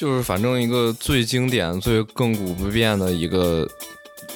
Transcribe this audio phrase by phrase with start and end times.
[0.00, 3.68] 就是反正一个最经典、最亘古不变的一个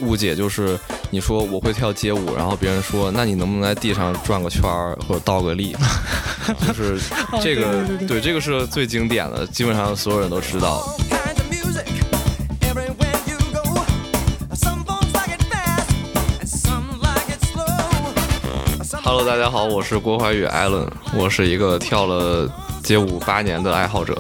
[0.01, 5.74] 误解，就是你说我会跳街舞，然后别人说那你能不能在地上转个圈儿或者倒个立，
[6.69, 7.01] 就是
[7.42, 10.87] 这个对这个是最经典的，基本上所有人都知道。
[19.02, 22.47] Hello，大家好，我是郭怀宇艾伦，我是一个跳了
[22.83, 24.15] 街舞八年的爱好者。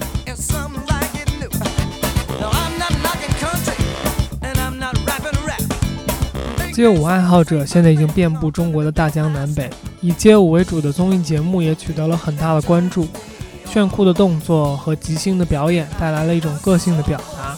[6.74, 9.70] 街舞爱好者现在已经遍布中国的大江南北，
[10.00, 13.06] 以街舞为主的综艺节目也取得了很大的关注。
[13.64, 17.56] 炫酷的动作和即兴的表演带来了一种个性的表达，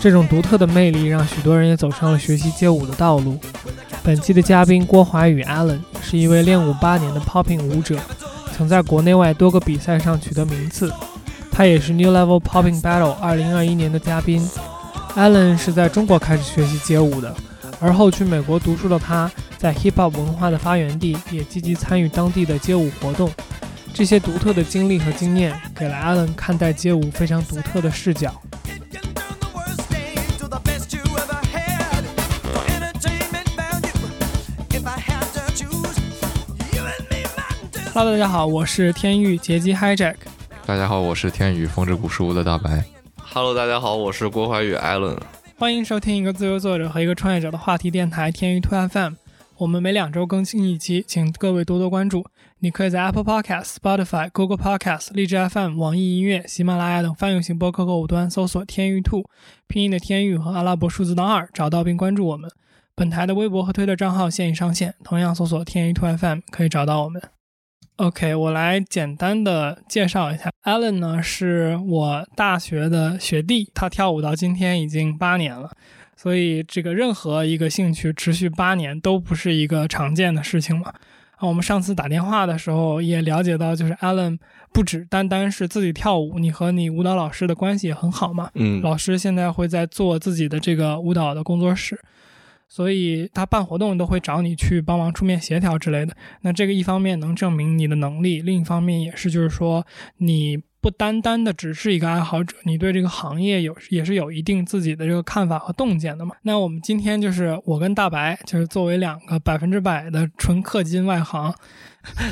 [0.00, 3.38] 这种独特的魅力让许多人也走上了学习街舞的道路。
[4.02, 8.00] 本期的嘉宾郭华宇 Allen 是一位练舞八年的 Popping 舞者，
[8.56, 10.92] 曾在国内外多个比赛上取得名次。
[11.52, 14.44] 他也是 New Level Popping Battle 2021年的嘉宾。
[15.14, 17.32] Allen 是在中国开始学习街舞的。
[17.82, 23.30] 而后去美国读书的他，在 hip hop 文化的发源地也积极参与当地的街舞活动。
[23.94, 28.34] 这些独特的经历和经验，给了 Allen 看待街舞非常独特的视角。
[37.94, 40.16] Hello，大家好，我是天域劫机 Hijack。
[40.66, 42.84] 大家好，我是天宇风之谷书屋的大白。
[43.16, 45.18] Hello，大家好，我是郭怀宇 Allen。
[45.60, 49.12] 欢迎收听一个自由作者和一个创业者的话题电台天娱 Two FM。
[49.58, 52.24] 我们每两周更新一期，请各位多多关注。
[52.60, 59.24] 你可以在 Apple Podcast、Spotify、Google Podcast、荔枝 FM、网易音乐、喜马拉雅等泛用型播客客户端搜索“天娱 Two”，
[59.68, 62.50] 拼音的天娱和阿拉伯数字的二，找到并关注我们。
[62.94, 67.20] 本台的微博和推特账号现已上线，同样搜索“天娱 Two FM” 可以找到我们。
[68.00, 75.70] OK，我来简单的介绍一下，Allen 呢是我大学的学弟，他跳舞到今天已经八年了，
[76.16, 80.94] 所以这个任何一个兴趣持续八年都不是一个常见的事情嘛。
[81.36, 84.38] 啊，我们上次打电话的时候也了解到，就是 Allen
[84.72, 88.48] 不止单单是自己跳舞，你和你舞蹈老师的关系也很好嘛。
[88.54, 92.00] 嗯，老师现在会在做自己的这个舞蹈的工作室。
[92.70, 96.16] 所以他办活动都会找你去帮忙出面协调之类的。
[96.42, 99.84] 那这个一方面能证明你的能力，另一方面也是就是说
[100.18, 106.36] 你不单单的只是一个爱好者，你对这个行业有也是有一定自己的这个看法和洞见的嘛。
[106.42, 111.52] 那我们今天就是我跟大白，就是作为两个百分之百的纯氪金外行。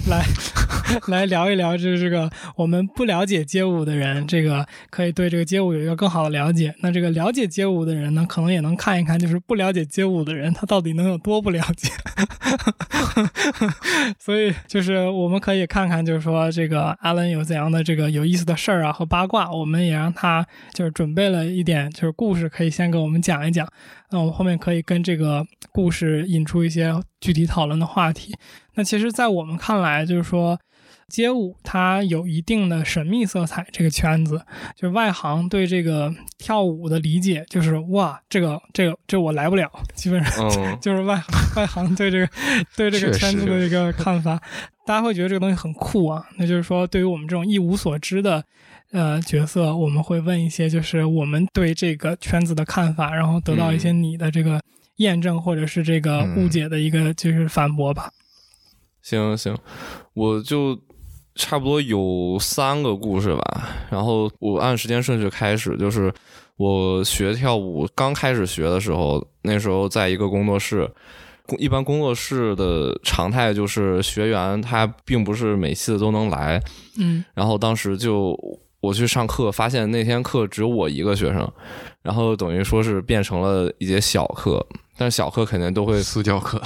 [0.09, 0.25] 来，
[1.09, 6.75] 来聊一聊，就是这个我们不了解街舞的人，这个可以对这个街舞有一个更好的了解。
[6.81, 11.91] 那这个了解街舞的人呢，可能也能看一看，就是不了解街舞的人，他到底能有多不了解。
[14.19, 23.69] 所以，就是我们可以看看，就是说这个阿伦有怎样的这个有意思的事儿啊和八卦，我们也让他就是准备了一点就是故事，可以先给我们讲一讲。
[24.11, 28.35] 那我们后面可以跟这个故事引出一些具体讨论的话题。
[28.75, 30.59] 那其实，在我们看来，就是说，
[31.09, 33.67] 街舞它有一定的神秘色彩。
[33.71, 34.41] 这个圈子，
[34.75, 39.71] 就是外行对这个跳舞的理解，就是哇，这个这个这我来不了。
[39.95, 42.29] 基本上 就是外行外行对这个
[42.77, 44.41] 对这个圈子的一个看法，
[44.87, 46.25] 大家会觉得这个东西很酷啊。
[46.39, 48.45] 那就是说，对于我们这种一无所知的。
[48.91, 54.59] 呃，角色我们会问一些，就是我们对这个圈子的看法，然后得到一些你的这个
[54.97, 58.11] 验证或者是这个误解的一个就是反驳吧。
[59.03, 59.55] 行行，
[60.15, 60.75] 我就
[61.35, 66.11] 差不多有三个故事吧，然后我按时间顺序开始，就是
[66.57, 70.91] 我学跳舞刚开始学的时候，那时候在一个工作室，
[71.59, 76.59] 一般工作室的常态就是学员他并不是每次都能来，
[76.97, 78.35] 嗯，然后当时就。
[78.81, 81.51] 我去上课，发现那天课只有我一个学生，
[82.03, 84.65] 然后等于说是变成了一节小课，
[84.97, 86.61] 但是小课肯定都会私教课，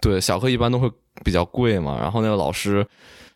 [0.00, 0.90] 对，小课一般都会
[1.24, 1.98] 比较贵嘛。
[1.98, 2.86] 然后那个老师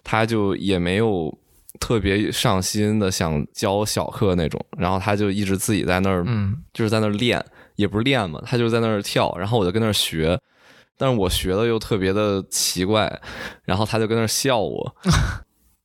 [0.05, 1.33] 他就也没有
[1.81, 7.43] 特别上心的想教小课那种，然后他就一直自己在那儿，嗯，就是在那儿练，
[7.77, 10.39] 也不是练嘛，他就在那儿跳，然后我就跟那儿学，
[10.99, 13.21] 但是我学的又特别的奇怪，
[13.65, 14.95] 然后他就跟那儿笑我。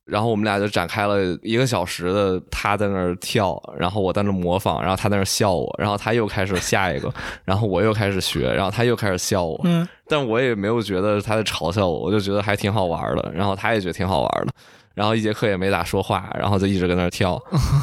[0.06, 7.12] 然后我们俩就展开了一个小时的，他在那儿跳，然后我在那模仿，然后他在那笑我，然后他又开始下一个，
[7.44, 14.52] 然后我又开始学，然后他又开始笑我，嗯，但我也没有觉得他在嘲笑我，我就觉得还挺好玩的，然后他也觉得挺好玩的，
[14.94, 17.40] 然后一节课也没咋说话，然后就一直跟那儿跳，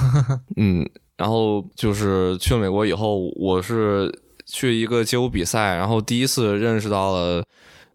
[0.58, 4.12] 嗯，然后就是去了美国以后，我是
[4.46, 7.44] 去一个街舞比赛，然后第一次认识到了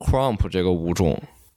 [0.01, 1.17] crump 这个舞种。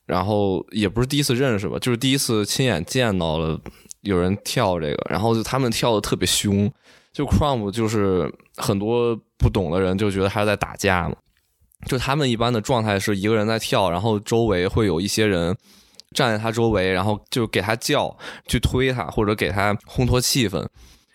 [0.10, 3.60] 然后也不是第一次认识吧，就是第一次亲眼见到了
[4.02, 6.68] 有人跳这个，然后就他们跳的特别凶，
[7.14, 11.16] 就 Crumb 就是很多不懂的人就觉得他是在打架嘛，
[11.86, 15.56] 就他们一般的状态是一个人在跳，然后周围会有一些人
[16.16, 18.18] 站在他周围，然后就给他叫，
[18.48, 20.66] 去推他或者给他烘托气氛。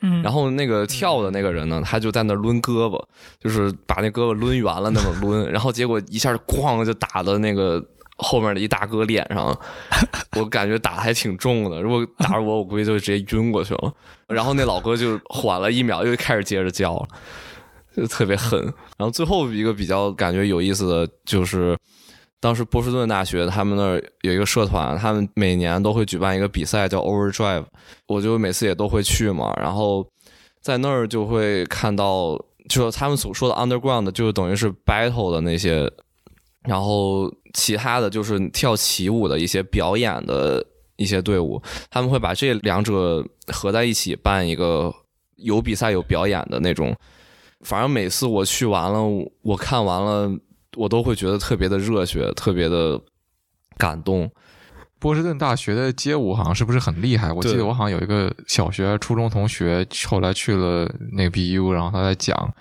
[0.03, 3.03] 嗯，然后那个跳的那个人呢，他就在那抡胳膊，
[3.41, 7.83] 就是把那胳膊抡圆了那么抡，然后结果一下咣就打的那个
[8.17, 9.57] 后面的一大哥脸上，
[10.37, 11.81] 我感觉打的还挺重的。
[11.81, 13.93] 如果打着我，我估计就直接晕过去了。
[14.29, 17.07] 然后那老哥就缓了一秒，又开始接着叫了，
[17.97, 18.61] 就特别狠。
[18.97, 21.77] 然后最后一个比较感觉有意思的就是。
[22.41, 27.65] 当时波士顿大学他们那儿有一个社团，他们每年都会举办一个比赛叫 Overdrive，
[28.07, 29.51] 我就每次也都会去嘛。
[29.57, 30.07] 然后
[30.61, 32.39] 在那儿就会看到，
[32.69, 35.91] 就是他们所说的 Underground，就等于是 Battle 的那些，
[36.65, 40.65] 然后其他的就是跳起舞的一些表演的
[40.97, 44.93] 一些队伍，他们会把这两者合在一起办一个
[45.37, 46.95] 有比赛有表演的那种。
[47.61, 49.01] 反正每次我去完了，
[49.43, 50.31] 我看完了。
[50.77, 53.01] 我都会觉得特别的热血，特别的
[53.77, 54.29] 感动。
[54.99, 57.33] 波士顿大学的街舞好像是不是很厉害？
[57.33, 62.53] 我记得我好像有一个小学、初中同学，后来去了那个 BU，然后他在讲。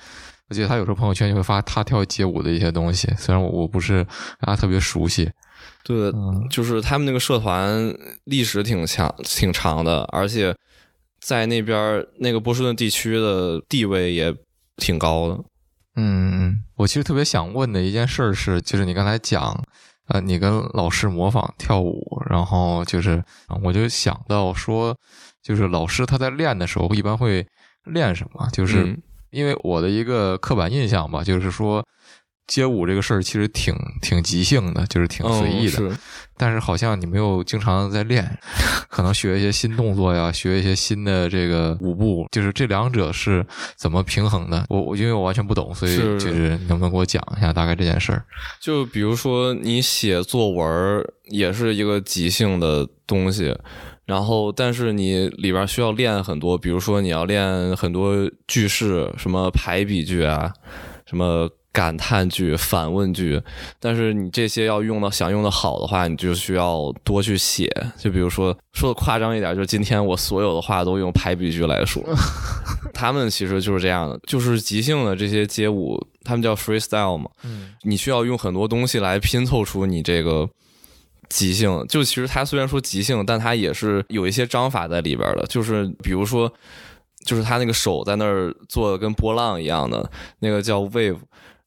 [0.50, 4.06] 我记得他有时候朋友圈就会发他跳街舞的一些东西，虽然我我不是
[4.40, 5.32] 啊特别熟悉。
[5.84, 6.12] 对，
[6.50, 7.94] 就是他们那个社团
[8.26, 10.56] 历史挺强、挺长的，而且
[11.20, 14.34] 在那边那个波士顿地区的地位也
[14.78, 15.44] 挺高的。
[15.96, 19.62] 嗯，我其实特别想问的一件事是，就是你刚才讲，
[20.08, 23.24] 呃，你跟老师模仿跳舞，然后就是，
[23.62, 24.98] 我就想到说，
[25.42, 27.46] 就是老师他在练的时候一般会
[27.86, 28.48] 练什么？
[28.52, 28.98] 就是
[29.34, 31.84] 因为我的一个刻板印象吧，就是说。
[32.46, 35.98] 街舞这个事儿其实挺挺即兴的，就是挺随意的。
[36.36, 38.38] 但是好像你没有经常在练，
[38.90, 43.46] 可能学一些新动作呀，学一些新的这个舞步，就是这两者是
[43.78, 44.66] 怎么平衡的？
[44.68, 48.26] 我我因为我完全不懂，所以就是能不能给我讲一下大概这件事儿？
[48.62, 53.58] 就比如说你写作文也是一个即兴的东西，
[54.06, 60.54] 然后但是你里边需要练很多，比如说你要练很多句式，什么排比句啊，
[61.06, 61.50] 什么。
[61.74, 63.42] 感叹句、反问句，
[63.80, 67.68] 但是你这些要用到想用的好的话，你就需要多去写。
[67.98, 72.04] 就比如说说的夸张一点，就是今天我所有的话都用排比句来说。
[72.94, 77.28] 他们其实就是这样的，就是即兴的这些街舞，他们叫 freestyle 嘛。
[77.44, 80.48] 嗯，你需要用很多东西来拼凑出你这个
[81.34, 81.84] 即兴。
[81.88, 85.44] 就其实它虽然说即兴，但它也是有一些章法在里边的。
[85.48, 86.52] 就是比如说，
[87.26, 90.08] 就是他那个手在那儿做的跟波浪一样的
[90.40, 91.18] 那个叫 wave。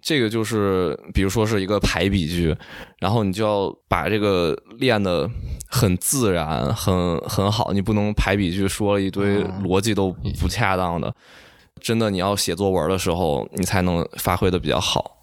[0.00, 2.54] 这个就是，比如说是一个排比句，
[3.00, 5.28] 然后你就要把这个练的
[5.68, 7.72] 很自然、很很好。
[7.72, 11.12] 你不能排比句说了一堆逻辑都不恰当的，
[11.80, 15.15] 真的你要写作文的时候，你才能发挥的比较好。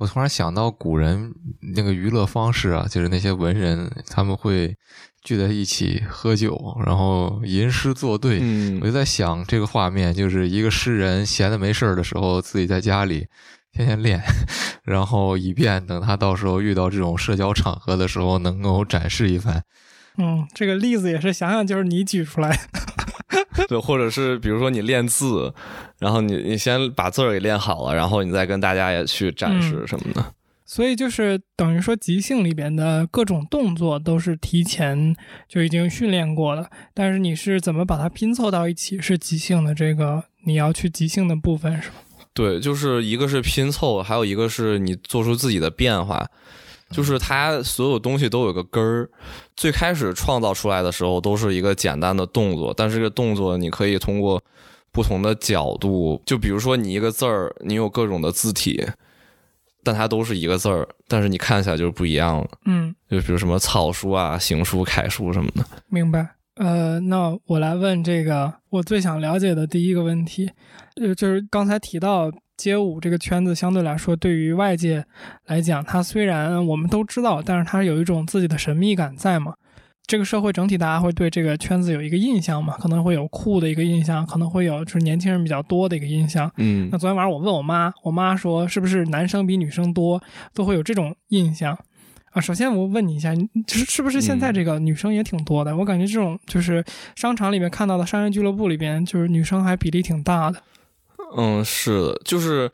[0.00, 1.32] 我突然想到古人
[1.74, 4.74] 那个娱乐方式啊，就是那些文人他们会
[5.22, 8.40] 聚在一起喝酒，然后吟诗作对。
[8.80, 13.28] 我就在想这个画面，就是一个诗人闲的没事儿的时候，自己在家里。
[13.72, 14.20] 天天练，
[14.82, 19.62] 然后以便等他到时候遇到这种社交场合的时候，能够展示一番。
[20.18, 22.58] 嗯，这个例子也是想想就是你举出来。
[23.68, 25.54] 对，或者是比如说你练字，
[26.00, 30.24] 然后你你先把字儿给练好了，然后你再跟大家也去展示什么的。
[30.64, 35.14] 所以就是等于说即兴里边的各种动作都是提前
[35.48, 41.94] 就已经训练过了，但是你是怎么把它拼凑到一起是即兴的这个你要去即兴的部分是吗？
[42.32, 46.26] 对，就是一个是拼凑，还有一个是你做出自己的变化。
[46.90, 49.08] 就是它所有东西都有个根儿，
[49.56, 54.42] 最开始创造出来的时候都是一个简单的动作，但是这个动作你可以通过
[54.92, 58.86] 不同的角度，就比如说你一个字儿，你有各种的字体，
[59.84, 62.48] 但它都是一个字儿，但是你看起来就是不一样了。
[62.66, 65.64] 嗯，就比如什么草书啊、行书、楷书什么的。
[65.88, 66.28] 明白。
[66.56, 70.50] 呃，那我来问这个我最想了解的第一个问题，
[70.96, 75.02] 呃，就是刚才提到街舞这个圈子相对来说，对于外界
[75.46, 79.54] 来讲，它虽然我们都知道，但是它有一种自己的神秘感在嘛。
[80.10, 82.76] 这个社会整体大家会对这个圈子有一个印象嘛？
[82.78, 86.50] 可能会有酷的一个印象，可能会有就是年轻人比较多的一个印象。
[86.56, 90.20] 嗯，那昨天晚上我问我妈，我妈说是不是男生比女生多，
[90.52, 91.78] 都会有这种印象。
[92.32, 95.76] 啊，首先我问你一下，就是是不是现在这个女生也挺多的？
[95.76, 100.60] 我感觉这种就是商场里面看到的商业俱乐部里边，就是女生还比例挺大的。
[101.36, 102.68] 嗯，是的，就是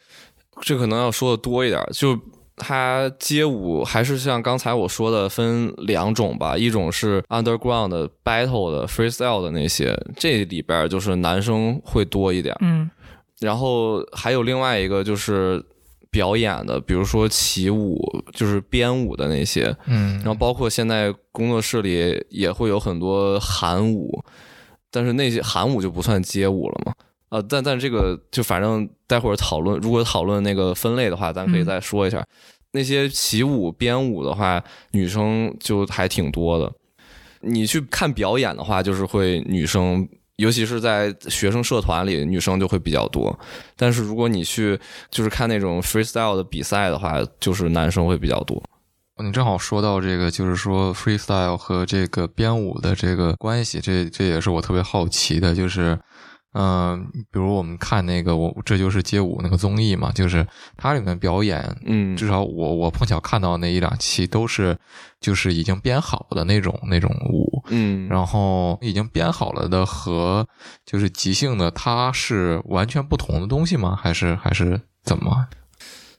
[0.62, 1.78] 这可能要说的多一点。
[1.92, 2.18] 就
[2.56, 12.90] 它街舞还是像刚才我说的分两种吧，一种是 underground 的 battle 的 freestyle 的那些，这里边就是男生会多一点，嗯。
[13.38, 15.62] 然后还有另外一个就是
[16.10, 18.00] 表演的，比如说起舞，
[18.32, 24.24] 就是编舞的那些，嗯，然后包括现在工作室里也会有很多韩舞，
[24.90, 26.94] 但是那些韩舞就不算街舞了嘛。
[27.36, 32.24] 呃，但但这个就反正待会儿讨论，如果讨论那个分类的话，咱可以再说一下。
[32.72, 34.62] 那些起舞、编舞的话，
[34.92, 36.72] 女生就还挺多的。
[37.40, 43.38] 你去看表演的话，就是会女生，尤其是在学生社团里，女生就会比较多。
[43.76, 48.62] 但是如果你去就是看那种 freestyle 的比赛的话，就是男生会比较多。
[49.22, 55.98] 你正好说到这个，就是说 freestyle 和这个编舞的这个关系，这这也是我特别好奇的，就是。
[56.58, 60.46] 嗯，比如我们看那个我这就是街舞那个综艺嘛，就是
[60.76, 64.76] 它里面表演，嗯，至少我我碰巧看到那一两期都是
[65.20, 70.48] 就是已经编好的那种那种舞，嗯，然后已经编好了的和
[70.86, 73.94] 就是即兴的，它是完全不同的东西吗？
[73.94, 75.46] 还是还是怎么？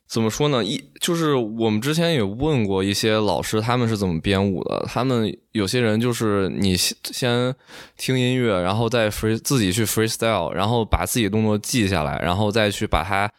[0.08, 0.64] 怎么说呢？
[0.64, 4.86] 一就是我们之前也问过一些老师，他们是怎么编舞的。
[4.88, 7.54] 他们有些人就是你先
[7.98, 13.30] 听音乐，然后再 free 自己去 freestyle，然后把自己动作记下来，然后再去把它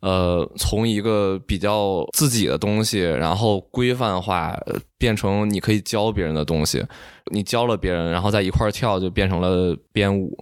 [0.00, 4.58] 呃从一个比较自己的东西，然后规范化
[4.96, 6.82] 变成你可以教别人的东西。
[7.32, 10.36] 你教了别人，然后在一块儿跳，就变成了编舞。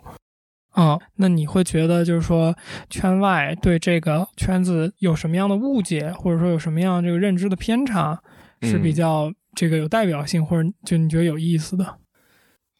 [0.74, 2.54] 哦，那你会觉得就是说，
[2.88, 8.18] 圈外对这个圈子有什么样的误解，或者说有什么样这个认知的偏差，
[8.62, 11.98] 是比较这个有代表性，或者就你觉得有意思的？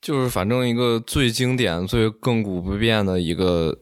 [0.01, 3.82] 就是反正一个最经典、最亘古不变的一个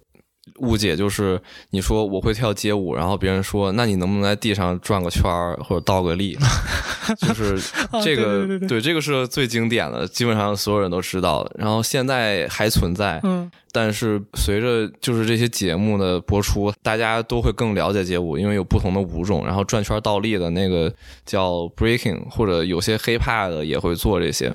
[0.59, 1.41] 误解，就是
[1.71, 6.37] 你说我会跳街舞，然后别人说，那你能不能在地上转个圈儿或者倒个立？
[7.19, 7.59] 就是
[8.05, 11.51] 这个，对这个是最经典的，基本上所有人都知道。
[11.57, 13.51] 然后现在还存在，嗯。
[13.73, 19.47] 但是随着就是这些节目的播出，大家都会更了解街舞，因为有不同的舞种。
[19.47, 20.93] 然后转圈倒立的那个
[21.25, 24.53] 叫 breaking，或者有些 hiphop 的也会做这些。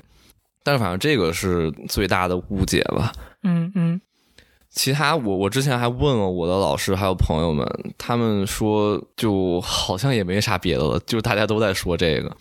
[0.62, 3.10] 但是反正这个是最大的误解吧。
[3.42, 4.00] 嗯嗯。
[4.76, 7.66] 其他我我之前还问了我的老师还有朋友们，
[7.98, 12.36] 他们说就好像也没啥别的了，就大家都在说这个。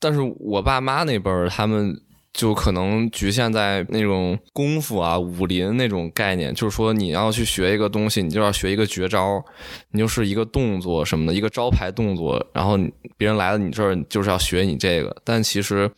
[0.00, 1.96] 但是我爸妈那辈儿他们。
[2.34, 9.40] 就可能局限在那种功夫啊、武林那种概念，就是说你要去学一个东西，你就要学一个绝招，
[9.92, 12.76] 你就是一个动作什么的，一个招牌动作，然后
[13.16, 15.16] 别人来了你这儿就是要学你这个。
[15.22, 15.88] 但其实，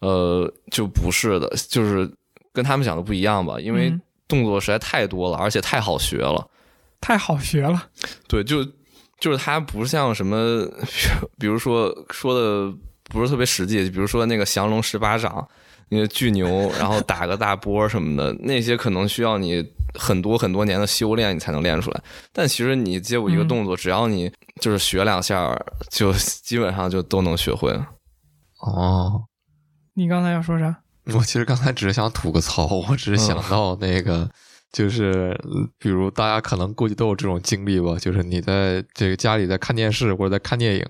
[0.00, 2.06] 呃，就不是的，就是
[2.52, 3.90] 跟他们讲的不一样吧，因为
[4.28, 6.48] 动作实在太多了，而且太好学了，
[7.00, 7.88] 太好学了。
[8.28, 8.64] 对，就
[9.18, 10.66] 就是它不像什么，
[11.38, 12.72] 比如说说的
[13.04, 15.48] 不是特别实际，比如说那个降龙十八掌。
[15.88, 19.62] 那个巨牛， 然后打个大波什么的，那些可能需要你
[19.92, 22.02] 很多很多年的修炼，你才能练出来。
[22.32, 25.54] 但其实你街舞一个动作，只要你就是学两下，
[25.90, 27.86] 就基本上就都能学会了。
[28.60, 29.22] 哦，
[29.92, 30.81] 你刚才要说啥？
[31.14, 34.28] 我其实刚才只是想吐个槽，我只是想到那个，
[34.72, 35.38] 就是
[35.78, 40.86] 比如大家可能估计都有这种经历吧，就是你在这个家里在看电视或者在看电影。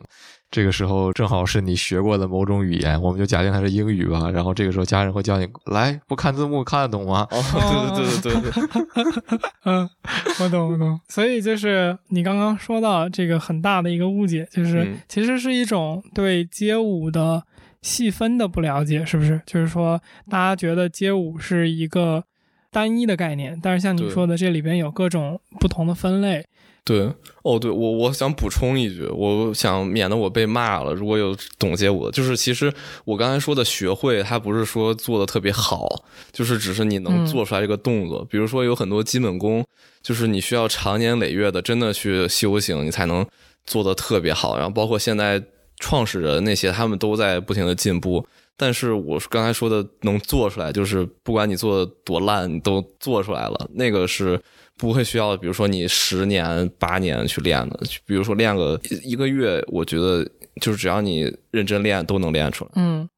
[0.51, 4.31] 这个时候正好是你学过的某种语言，我们就假定它是英语吧。
[4.31, 7.27] 然后这个时候家人会叫你来，不看字幕看得懂吗？
[7.31, 7.41] 哦，
[7.97, 9.89] 对对对对对，嗯，
[10.41, 11.01] 我懂我懂。
[11.09, 17.43] 所以就是你刚刚说到这个很大的一个误解，就是其实是一种对街舞的
[17.83, 19.41] 细分的不了解，是不是？
[19.45, 22.25] 就是说大家觉得街舞是一个
[22.71, 26.47] 单一的概念，但是像你说的，这里边有各种不同的分类。
[26.85, 27.09] 对，
[27.43, 30.93] 哦，对我我想补充一句，我想免得我被骂了。
[30.93, 32.73] 如果有懂街舞的，就是其实
[33.05, 35.89] 我刚才说的学会，它不是说做的特别好，
[36.33, 38.25] 就是只是你能做出来这个动作。
[38.25, 39.65] 比如说有很多基本功，
[40.03, 43.25] 就是你需要长年累月的真的去修行，你才能
[43.65, 44.57] 做的特别好。
[44.57, 45.41] 然后包括现在
[45.83, 48.27] 创始人那些，他们都在不停的进步。
[48.57, 54.41] 但是我刚才说的能做出来，就是不管你做的多烂，你都做出来了，那个是。
[54.79, 60.27] 不会需要，比如说你十年八年去练的，比如说练个一个月，我觉得
[60.61, 62.71] 就是只要你认真练，都能练出来。
[62.75, 63.09] 嗯，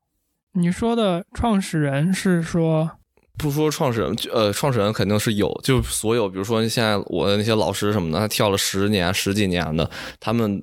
[0.53, 2.91] 你说的创始人是说，
[3.39, 9.89] 不说创始人，呃，创始人肯定是有，就所有，比如说现在我的那些老师什么的，他跳了十年十几年的，
[10.21, 10.61] 他们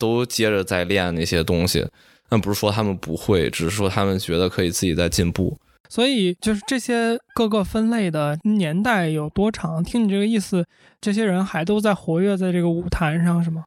[0.00, 1.86] 都接着在练那些东西。
[2.30, 5.56] 那不是说他们不会，只是说他们觉得可以自己在进步。
[5.88, 9.82] 所以就是这些各个分类的年代有多长？
[9.82, 10.64] 听你这个意思，
[11.00, 13.64] 这些人还都在活跃在这个舞台上，是吗？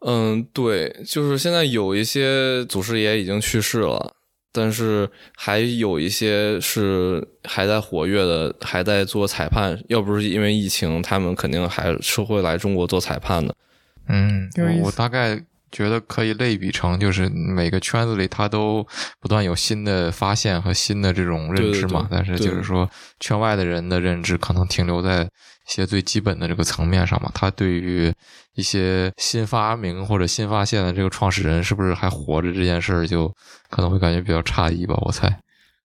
[0.00, 4.12] 嗯，对，就是现在有一些祖师爷已经去世了，
[4.50, 9.80] 但是还有一些是还在活跃的，还在做裁判。
[9.88, 13.54] 要不是因为疫情，他们肯定还是会来中国做裁判的。
[14.08, 14.50] 嗯，
[14.82, 15.40] 我大概
[15.72, 18.86] 觉得可以类比成，就是每个圈子里他都
[19.18, 22.06] 不断有新的发现和新的这种认知嘛。
[22.08, 22.88] 对对对但是就是说，
[23.18, 25.28] 圈外的人的认知可能停留在一
[25.66, 27.30] 些最基本的这个层面上嘛。
[27.34, 28.12] 他对于
[28.54, 33.32] 一些新发明或者新发现的这个创始人是不是还活着这件事儿，就
[33.70, 34.94] 可能会感觉比较诧异吧。
[35.00, 35.28] 我猜。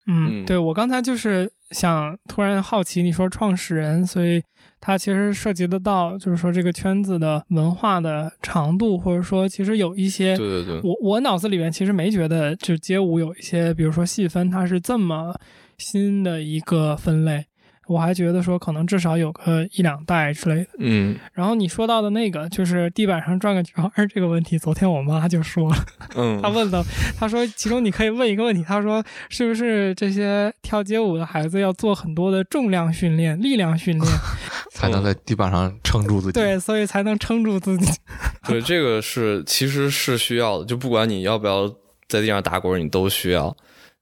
[0.06, 4.42] 嗯，嗯对我刚才就是想突然好奇，你说创始人，所以
[4.80, 15.34] 它其实涉及得到，就是说这个圈子的文化的长度，或者说其实有一些，对对对，我我脑子里面其实没觉得就街舞有一些，比如说细分，它是这么
[15.78, 17.44] 新的一个分类。
[17.88, 20.68] 我还觉得说可能至少有个一两代之类的。
[20.76, 25.76] 嗯然后你说到的那个就是地板上转个圈儿这个问题，昨天我妈就说了，
[26.14, 26.84] 嗯 她问了，
[27.18, 34.06] 她说其中你可以问一个问题，她说是不是这些跳街舞的孩子要做很多的重量训练、力量训练，
[34.78, 36.32] 才能在地板上撑住自己。
[36.32, 37.92] 对，所以才能撑住自己。
[38.46, 41.68] 对，这个是其实是需要的，就不管你要不要
[42.08, 43.54] 在地上打滚，你都需要，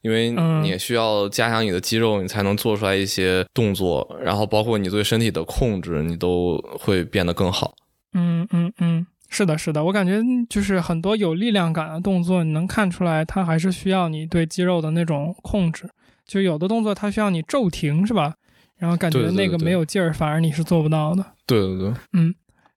[0.03, 7.75] 因为嗯你需要加强你的肌肉，你才能做出来一些动作，然后包括你对身体的控制，你都会变得更好。
[8.13, 15.89] 嗯嗯嗯，是的，是的，我感觉就是很多有力量感的动作，你能看出来它还是需要你对肌肉的那种控制。
[16.27, 18.35] 就有的动作它需要你骤停，是吧？
[18.79, 21.25] 然后感觉那个没有劲儿，反而你是做不到的。
[21.47, 22.35] 对对对，嗯，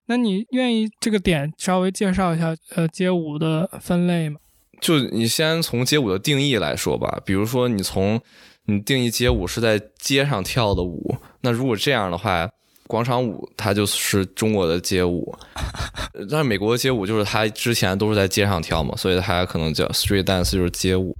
[0.07, 4.39] 那你愿意这个点稍微介绍一下呃街舞的分类吗？
[4.79, 8.21] 就你先从街舞的定义来说吧，比如说你从
[8.65, 12.49] 你定义街舞是在街上跳的舞，那如果这样的话，
[12.87, 15.35] 广场舞它就是中国的街舞，
[16.13, 21.13] 呃但是美国的街舞就是它之前都是在街上跳嘛，所以它可能叫 street dance 就是街舞。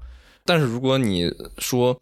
[0.46, 2.00] 但是如果你说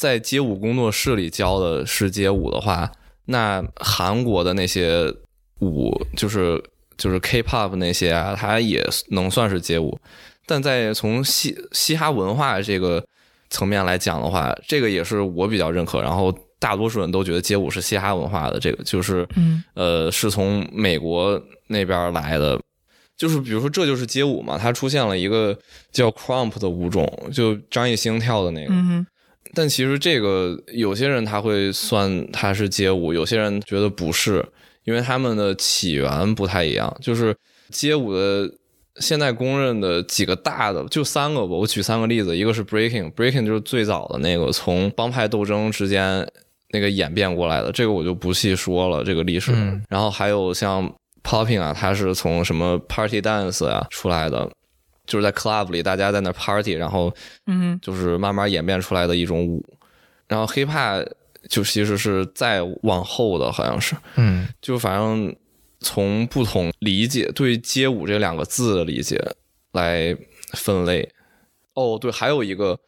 [0.00, 2.90] 在街舞工作室里教的是街舞的话，
[3.26, 5.14] 那韩国的那些
[5.58, 6.58] 舞就是
[6.96, 9.98] 就是 K-pop 那些啊，它也能算是街舞。
[10.46, 13.04] 但在从嘻嘻哈文化这个
[13.50, 16.00] 层面来讲的话，这个也是我比较认可。
[16.00, 22.58] 然后大多数人都觉得街舞是嘻哈文化的，这个就是嗯呃是从美国那边来的。
[23.18, 25.54] 就是比如说这就是街舞嘛，它出现了一个
[25.92, 28.72] 叫 crump 的舞种，就张艺兴跳的那个。
[29.54, 34.44] 但其实这个有些人他会算它是街舞，有些人觉得不是，
[34.84, 36.94] 因为他们的起源不太一样。
[37.00, 37.36] 就是
[37.70, 38.50] 街舞的
[38.96, 46.26] 现在公认的几个大的就三个吧，我举三个例子，一个是 breaking，breaking 就是最早的那个从帮派斗争之间
[46.72, 49.52] 那个演变过来的，这个我就不细说了这个历史。
[49.54, 54.48] 嗯然后还有像 popping 啊，它是从什么 party dance 啊出来的，
[55.10, 57.12] 就是在 club 里大家在那 party，然后
[57.48, 59.62] 嗯就是慢慢演变出来的一种舞。
[60.28, 61.04] 然后 hiphop
[61.48, 65.34] 就其实是再往后的，好像是，嗯就反正
[65.80, 69.20] 从不同理解对街舞这两个字的理解
[69.72, 70.16] 来
[70.52, 71.08] 分类。
[71.74, 72.78] 哦，对，还有一个，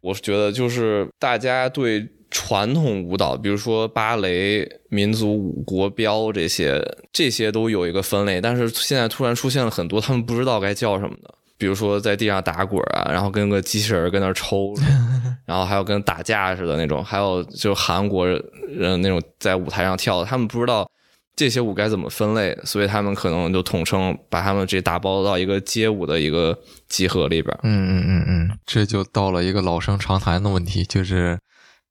[0.00, 11.34] 我是觉得就是大家对传统舞蹈，比如说芭蕾、民族舞、国标这些，这些都有一个分类，但是现在突然出现了很多他们不知道该叫什么的。
[11.58, 14.72] 比如说在地上打滚啊，然后跟个机器人跟那儿抽，
[15.44, 20.88] 然后还有跟打架似的那种，还有就韩国人那种在舞台上跳的，他们不知道
[21.34, 26.56] 这些舞该怎么分类，所以他们可能就统称把他们这打包到一个街舞的一个
[26.88, 27.56] 集合里边。
[27.62, 31.38] 嗯嗯嗯嗯，这就到了一个老生常谈的问题，就是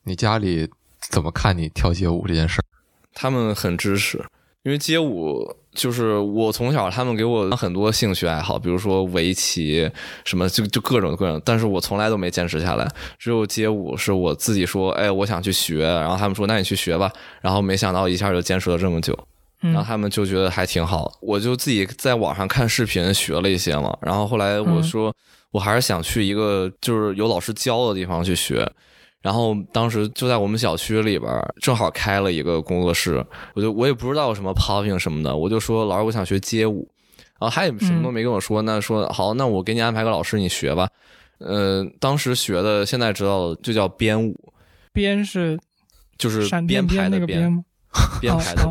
[0.05, 0.69] 你家里
[1.09, 2.63] 怎么看你跳街舞这件事儿？
[3.13, 4.23] 他们很支持，
[4.63, 9.87] 因为街舞就是我从小他们给我很多兴趣爱好，比如说围棋
[10.25, 12.91] 什么，就就各种各种，但是我从来都没坚持下来。
[13.19, 17.11] 只有街舞是我自己说，哎，我想去学，然后他们说那你去学吧，
[17.41, 19.17] 然后没想到一下就坚持了这么久。
[19.59, 23.95] 然后嗯他们就觉得还挺好，我就自己在网上看视频学了一些嘛。
[24.01, 25.13] 然后后来我说，
[25.51, 28.67] 我还是想去一个就是有老师教的地方去学。
[29.27, 33.21] 然后当时就在我们小区里边儿，正好开了一个工作室，
[33.55, 36.89] 我就我也不知道什么 popping 什么的，我就说老师我想学街舞，
[37.37, 40.87] 然后他也什么都没跟我说，那说好，那我给你安排个老师，你学吧。
[41.39, 44.33] 呃，当时学的，现在知道的就叫编舞，
[44.93, 45.59] 编是
[46.17, 47.63] 就是闪编排的编，个编吗？
[48.21, 48.69] 编排的哦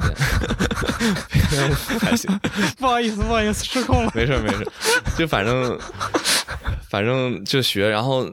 [1.50, 2.40] 编， 还行。
[2.80, 4.10] 不好意思，不好意思，失控了。
[4.14, 4.66] 没事没事，
[5.18, 5.78] 就反正
[6.88, 8.24] 反正就学，然后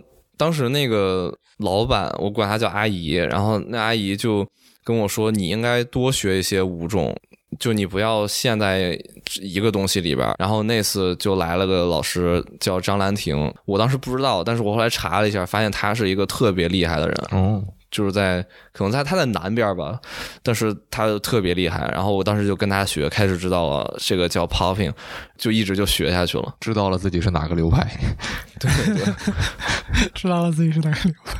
[0.43, 4.45] 当时那个老板，我管他叫阿姨，然后那阿姨就
[4.83, 7.15] 跟我说，你应该多学一些舞种，
[7.57, 8.99] 就你不要陷在
[9.41, 10.35] 一个东西里边。
[10.37, 18.41] 然后那次就来了个老师叫张兰婷，我当时不知道，但是我后来查了一下，发现他是一个特别厉害的人，哦，就是在
[18.73, 19.99] 可能在他在南边吧，
[20.41, 21.87] 但是他特别厉害。
[21.91, 24.91] 然后我当时就跟他学，开始知道了这个叫 popping，
[25.37, 26.55] 就一直就学下去了。
[26.59, 27.87] 知道了自己是哪个流派。
[28.59, 29.13] 对对，
[30.15, 31.39] 知道了自己是哪个流派。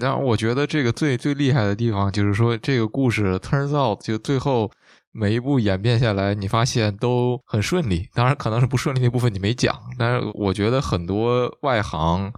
[0.00, 4.68] 但我觉得这个最最厉害的地方就是说，这个故事 turns out 就最后
[5.12, 8.08] 每一步演变下来，你发现都很顺利。
[8.12, 12.32] 当然，可能是不顺利那部分你没讲，但是我觉得很多外行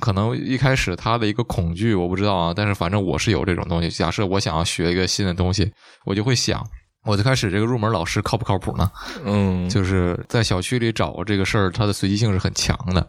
[0.00, 3.88] 可能一开始他的一个恐惧，我不知道啊，但是反正我是有这种东西。
[3.90, 5.70] 假设我想要学一个新的东西，
[6.04, 6.64] 我就会想，
[7.04, 8.90] 我最开始这个入门老师靠不靠谱呢？
[9.24, 13.06] 嗯，就是在小区里找这个事儿，它的随机性是很强的。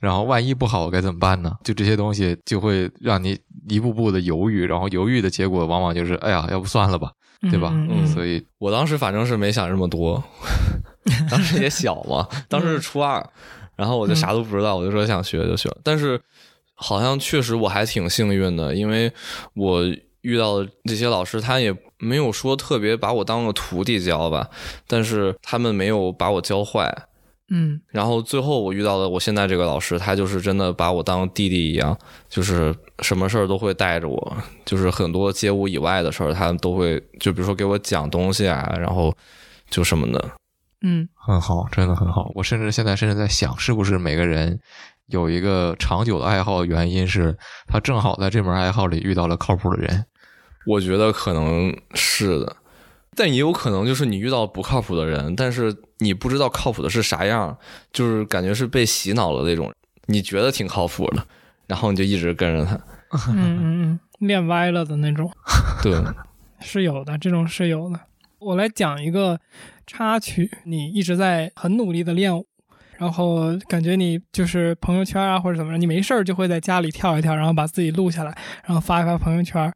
[0.00, 1.52] 然后万一不好该怎么办呢？
[1.62, 7.10] 就这些东西就会让你一步步的犹豫，然后犹豫的结果往往就是，哎呀，要不算了吧，
[7.50, 7.68] 对吧？
[7.74, 10.22] 嗯嗯所以我当时反正是没想这么多，
[11.30, 13.22] 当时也小嘛，当时是初二，
[13.80, 15.70] 然后我就啥都不知道，我就说想学就学。
[15.82, 16.20] 但是
[16.74, 19.10] 好像确实我还挺幸运的，因为
[19.54, 19.82] 我
[20.20, 24.50] 遇到的这些老师，他也没有说特别把我当个徒弟教吧，
[24.86, 26.94] 但是他们没有把我教坏。
[27.52, 39.12] 嗯然后最后我遇到的我现在这个老师，他就是真的把我当弟弟一样，就是什么事儿都会带着我，就是很多街舞以外的事儿，他都会就比如说给我讲东西啊，然后
[39.68, 40.30] 就什么的。
[40.82, 42.30] 嗯很好，真的很好。
[42.34, 44.58] 我甚至现在甚至在想，是不是每个人
[45.06, 50.06] 有一个长久的爱好，原因是他正好在这门爱好里遇到了靠谱的人。
[50.66, 52.56] 我觉得可能是的，
[53.16, 57.56] 但也有可能就是你遇到不靠谱的人，但是你不知道靠谱的是啥样，
[57.92, 59.72] 就是感觉是被洗脑了那种。
[60.06, 61.26] 你觉得挺靠谱的，
[61.66, 62.74] 然后你就一直跟着他。
[63.28, 65.30] 嗯嗯嗯，练歪了的那种
[65.82, 65.92] 对，
[66.60, 67.98] 是有的，这种是有的。
[68.40, 69.38] 我来讲一个
[69.86, 72.46] 插曲，你一直在很努力的练舞，
[72.96, 79.70] 然后感觉你就是朋友圈啊或者怎么着，你没事儿就会在家里跳一跳，然后把自己录下来，然后发一发朋友圈。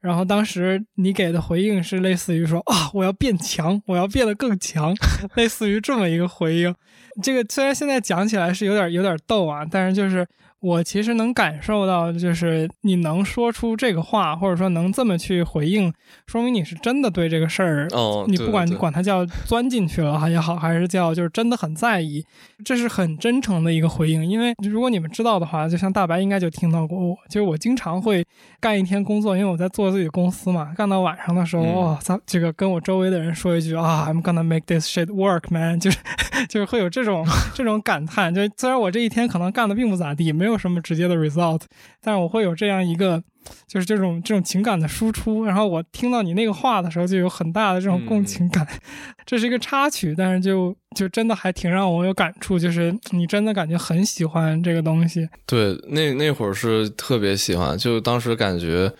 [0.00, 4.94] 然后当时你给的回应是类似于说啊，我要变强，我要变得更强，
[5.36, 6.74] 类似于这么一个回应。
[7.22, 10.26] 这个虽然现在讲起来是有点有点逗啊，但是就是
[10.60, 15.92] 我其实能感受到，就是你能说出这个话，或者说能这么去回应，
[16.26, 22.24] 说明你是真的对这个事儿，哦，你不管你管它叫钻进去了也好，还是叫就是真的很在意，
[22.64, 24.24] 这是很真诚的一个回应。
[24.26, 28.22] 因为如果你们知道的话，就像大白应该就听到过我，就是我经常会
[28.60, 35.98] 干一天工作，因为我在做自己的公司嘛，干到晚上的时候，嗯哇、这个跟我周围的人说一句啊，I'm gonna make this shit work, man，就是
[36.48, 38.34] 就是会有这种这种感叹。
[38.34, 41.62] 就虽然我这一天可能干的并不咋地，没有什么直接的 result，
[42.00, 43.22] 但是我会有这样一个。
[43.66, 48.68] 就是这种这种情感的输出，然后我听到你那个话的时候，就有很大的这种共情感。
[49.24, 55.26] 这是一个插曲，但是就就真的还挺让我有感触，就是你真的感觉很喜欢这个东西。
[55.46, 58.92] 对，那那会儿是特别喜欢，就当时感觉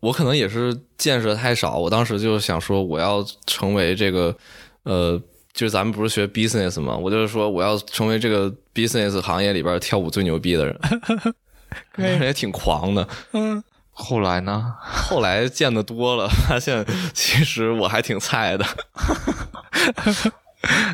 [0.00, 4.36] 我可能也是见识太少，我当时就想说我要成为这个
[4.82, 5.22] 呃。
[5.54, 10.76] 就是咱们不是学 business 嘛，我就是说我要成为这个 business 行业里边跳舞最牛逼的人，
[11.94, 13.08] 可以， 也挺狂的。
[13.32, 13.62] 嗯，
[13.92, 14.74] 后来呢？
[14.80, 18.66] 后来见的多了， 发现其实我还挺菜的。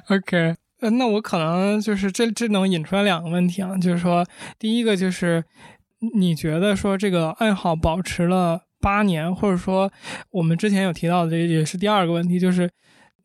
[0.08, 4.26] OK，呃，那我可能就是这这能引出来两个问题啊，就是说，
[4.58, 5.42] 第一个就是
[6.16, 9.90] 你觉得说这个爱好保持了八年，或者说
[10.30, 12.68] 我们之前有提到的，这也是第二个问题，就是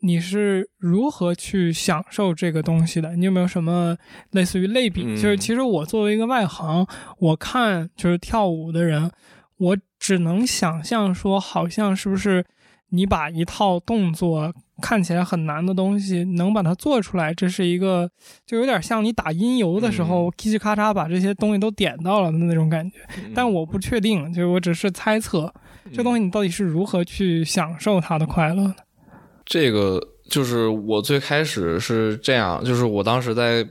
[0.01, 3.15] 你是如何去享受这个东西的？
[3.15, 3.95] 你有没有什么
[4.31, 5.03] 类似于类比？
[5.05, 6.85] 嗯就是其实我作为一个外行，
[7.19, 9.11] 我看就是跳舞的人，
[9.57, 12.45] 我只能想象说，好像是不是
[12.89, 18.09] 你把一套动作看起来很难的东西，能把它做出来，这是一个
[18.45, 22.97] 就有点像你打音游的时候，叽叽咔嚓把这些东西都点到了的那种感觉。
[23.33, 25.51] 但我不确定，就是我只是猜测，
[25.93, 28.75] 这东西你到底是如何去享受它的快乐的？
[29.45, 33.65] 这个就是我最开始是这样，就是我当时在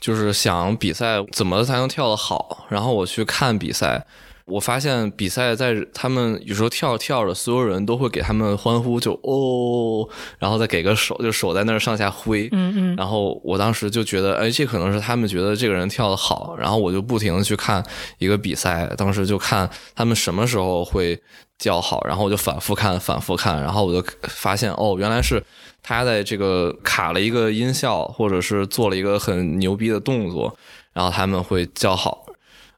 [0.00, 4.06] 就是想比赛怎么才能跳得好，然后我去看比赛，
[4.48, 10.08] 我发现比赛在他们有时候跳着跳着，所有人都会给他们欢呼，就哦，
[10.38, 17.84] 然后再给个手，就手在那儿上下挥，嗯嗯然后我当时就觉得，哎，这可能是他们觉得这个人跳得好，然后我就不停的去看
[18.18, 21.20] 一个比赛，当时就看他们什么时候会
[21.58, 25.42] 叫好，然后我就反复看，反复看，然后我就发现，哦，原来是
[25.82, 30.56] 他在这个卡了一个音效，或者是做了一个很牛逼的动作，
[30.92, 32.24] 然后他们会叫好。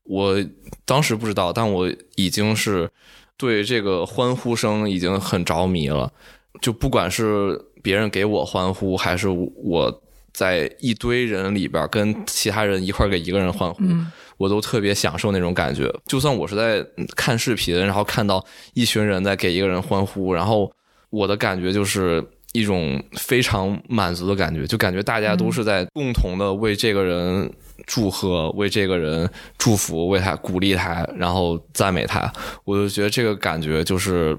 [0.04, 0.36] 我
[0.84, 2.90] 当时不知道，但我已经是
[3.36, 6.12] 对这个欢呼声已经很着迷了。
[6.60, 15.92] 就不管是别人给我欢呼，还是我在一堆人里边跟其他人一块给一个人欢呼，嗯我都特别享受那种感觉。
[16.06, 16.84] 就算我是在
[17.14, 20.72] 看视频，然后看到一群人在给一个人欢呼，然后
[21.10, 27.52] 我的感觉就是一种非常满足的感觉，就感觉大家都是在共同的为这个人
[27.86, 32.32] 祝贺，为这个人祝福，为他鼓励他，然后赞美他。
[32.64, 34.38] 我就觉得这个感觉就是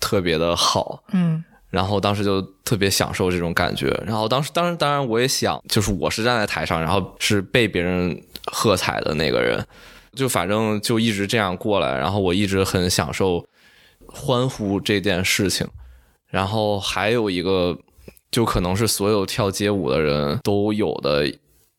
[0.00, 1.02] 特别的好。
[1.12, 3.88] 嗯然后当时就特别享受这种感觉。
[4.06, 9.62] 然后当时，当然，当然，我也想，就是我是站在台上，然后是被别人喝彩的那个人，
[10.14, 11.98] 就反正就一直这样过来。
[11.98, 13.44] 然后我一直很享受
[14.06, 15.66] 欢呼这件事情。
[16.28, 17.78] 然后还有一个，
[18.30, 21.26] 就可能是所有跳街舞的人都有的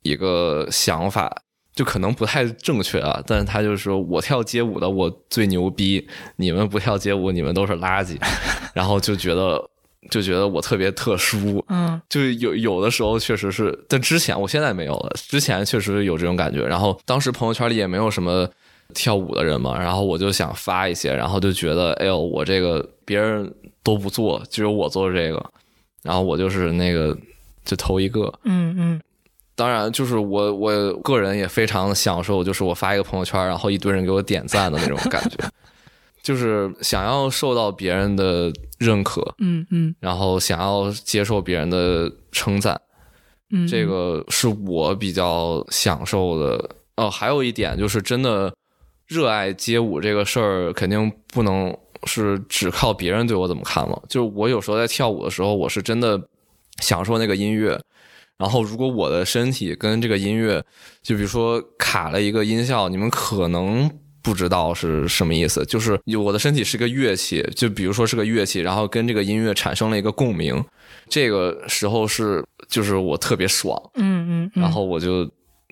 [0.03, 1.43] 一个想法。
[1.75, 6.07] 就可能不太正确啊，但是他就是说我跳街舞的我最牛逼，
[6.37, 8.17] 你们不跳街舞，你们都是垃圾，
[8.73, 9.63] 然后就觉得
[10.09, 16.65] 就觉得我特别特殊，嗯就是有有的时候确实是，但之前我现在没有了，之前确实有这种感觉。
[16.65, 18.49] 然后当时朋友圈里也没有什么
[18.93, 25.43] 跳舞的人嘛，然后我就想发一些，然后就觉得，哎呦，我这个别人都不做，只有我做这个，
[26.03, 27.15] 然后我就是那个
[27.65, 28.33] 就头一个。
[28.43, 29.01] 嗯嗯。
[29.55, 35.37] 当然，就是我我个人也非常享受，就是我发一个朋友圈，然后一堆人给我点赞的那种感觉，
[36.21, 39.95] 就是想要受到别人的认可，嗯嗯。
[39.99, 42.79] 然后想要接受别人的称赞，
[43.49, 46.69] 嗯，这个是我比较享受的。
[46.97, 48.53] 哦，还有一点就是，真的
[49.07, 54.03] 热爱街舞这个事儿，肯定不能是只靠别人对我怎么看了。
[54.09, 56.21] 就是我有时候在跳舞的时候，我是真的
[56.81, 57.79] 享受那个音乐。
[58.37, 60.63] 然后，如果我的身体跟这个音乐，
[61.01, 63.89] 就比如说卡了一个音效，你们可能
[64.21, 65.65] 不知道是什么意思。
[65.65, 70.63] 就是我的身体是个乐器，就比如说是个乐器，然后跟这个音乐产生了一个共鸣，
[71.09, 75.27] 这个时候是就是我特别爽，嗯嗯，嗯然后我就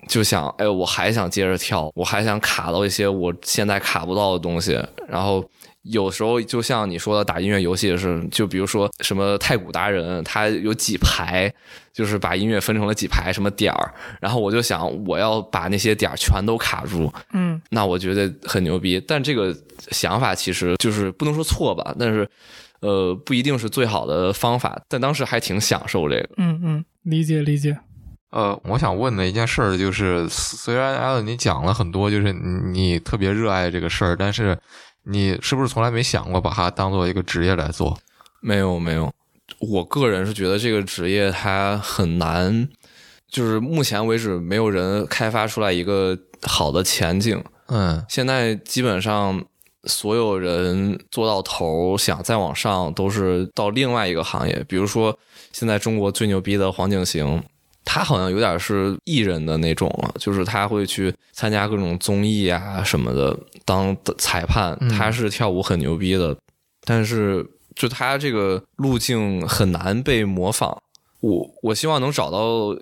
[0.08, 5.44] 就想，哎，我还想接着跳，我还想卡到一些我现在卡不到的东西，然后。
[5.88, 11.48] 有时候就像你说的打音乐游戏是，就比如说什么太古达人，他有几排，
[11.92, 19.00] 就是把音乐分成了几排什么点儿，然后我就想我要把那些点儿全都卡住，嗯那我觉得很牛逼。
[19.06, 19.56] 但这个
[19.92, 22.28] 想法其实就是不能说错吧，但是
[22.80, 24.76] 呃不一定是最好的方法。
[24.88, 26.28] 但当时还挺享受这个。
[26.38, 27.78] 嗯嗯，理解理解。
[28.30, 34.58] 呃，我想问的一件事儿就是，虽然艾伦你讲了很多，就是你你特别热爱这个事儿，但是
[35.04, 37.96] 你是不是从来没想过把它当做一个职业来做？
[38.40, 39.10] 没有没有，
[39.60, 42.68] 我个人是觉得这个职业它很难，
[43.30, 47.42] 就是目前为止没有人开发出来一个好的前景。
[47.68, 49.42] 嗯现在基本上
[49.84, 55.16] 所有人做到头，想再往上都是到另外一个行业，比如说
[55.52, 57.42] 现在中国最牛逼的黄景行。
[57.88, 64.76] 他好像有点是艺人的那种了，就是他会去参加各种综艺啊什么的当裁判。
[64.80, 66.36] 嗯他是跳舞很牛逼的，
[66.84, 67.46] 但是
[67.76, 70.76] 就他这个路径很难被模仿。
[71.20, 72.76] 我我希望能找到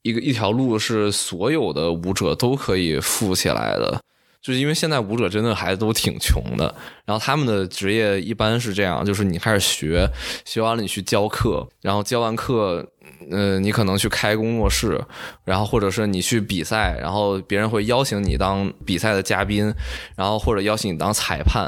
[0.00, 4.00] 一个一条路是所有的舞者都可以富起来的，
[4.40, 10.08] 就是因为现在舞者真的还都挺穷的，然后他们的职业一般是这样，就是你开始学，
[10.46, 12.86] 学完了你去教课，然后教完课。
[13.30, 15.00] 呃，你可能去开工作室，
[15.44, 19.72] 然后或者是你去比赛，然后别人会邀请你当比赛的嘉宾，
[20.16, 21.64] 然后或者邀请你当裁判，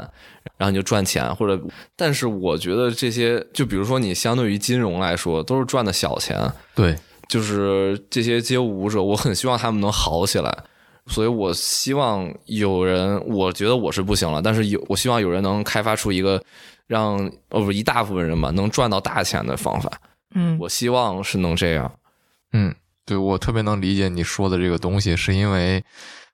[0.57, 1.61] 然后你就赚钱，或者，
[1.95, 6.37] 但是我觉得这些，就比如说你相对于金融来说，都是赚的小钱，
[6.75, 6.95] 对，
[7.27, 10.57] 就是这些街舞舞者，我很希望他们能好起来，
[11.07, 16.41] 所以我希望有人，我觉得我是不行了，但是有，我希望有人能开发出一个
[16.87, 17.17] 让
[17.49, 19.91] 哦不一大部分人吧能赚到大钱的方法，
[20.35, 21.91] 嗯我希望是能这样。
[22.53, 22.73] 嗯，
[23.05, 25.83] 对我特别能理解你说的这个东西，是因为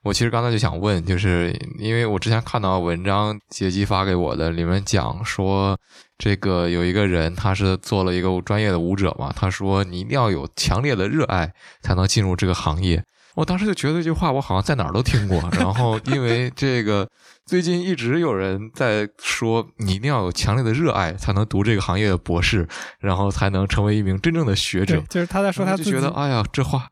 [0.04, 5.78] 我其实刚才就想问，就是因为我之前看到文章杰基发给我的，里面讲说
[6.18, 13.04] 这个有一个人他是做了一个专业的舞者嘛，他说你一定要有强烈的热爱才能进入这个行业。
[13.34, 17.10] 我当时就觉得这句话我好像在哪儿都听过，然后因为这个
[17.46, 25.00] 最近一直有人在说你一定要有强烈的热爱才能读这个行业的博士，然后才能成为一名真正的学者，。
[25.08, 26.90] 就是他在说他就觉得，哎呀，这话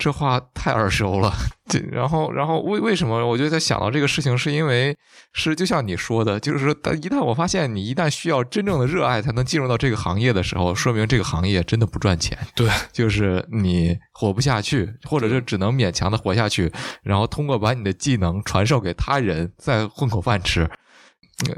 [0.00, 1.32] 这话太耳熟了。
[1.70, 4.96] 这然后然后为为什么我就在想到这个事情，是因为
[5.32, 12.36] 是就像你说的，就是说，但一旦我发现你一旦需要真正的热爱才能进入到这个行业的时候，说明这个行业真的不赚钱。
[12.56, 16.72] 对， 就是你活不下去，或者是只能勉强的活下去，
[17.04, 20.68] 然后通过把你的技能传授给他人，再混口饭吃。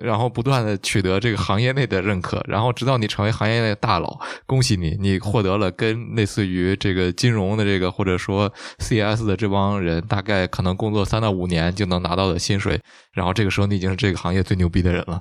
[0.00, 12.80] 然后不断的取得这个行业内的认可，然后直到你成为行业内的大佬，恭喜你，你获得了跟类似于这个金融的这个或者说 CS 的这帮人，大概可能工作三到五年就能拿到的薪水，
[13.12, 15.20] 然后这个时候你已经是这个行业最牛逼的人了。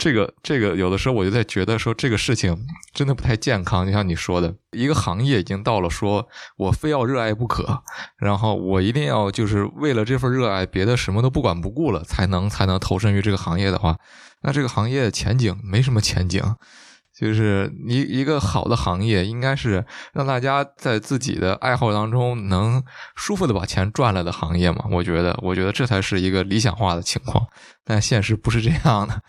[0.00, 2.56] 这个这个有的时候我就在觉得说这个事情
[2.94, 7.82] 真的不太健康，就像你说的，一个行业已经到了说我非要热爱不可，
[8.16, 13.98] 然后我一定要就是为了这份热爱，别的什么都不管不顾了，才能才能投身于这个行业的话，
[14.42, 16.42] 那这个行业前景没什么前景。
[17.18, 19.84] 就是一一个好的行业，应该是
[20.14, 22.82] 让大家在自己的爱好当中能
[23.14, 24.86] 舒服的把钱赚来的行业嘛？
[24.90, 27.46] 我觉得，我觉得这才是一个理想化的情况，
[27.84, 29.20] 但现实不是这样的。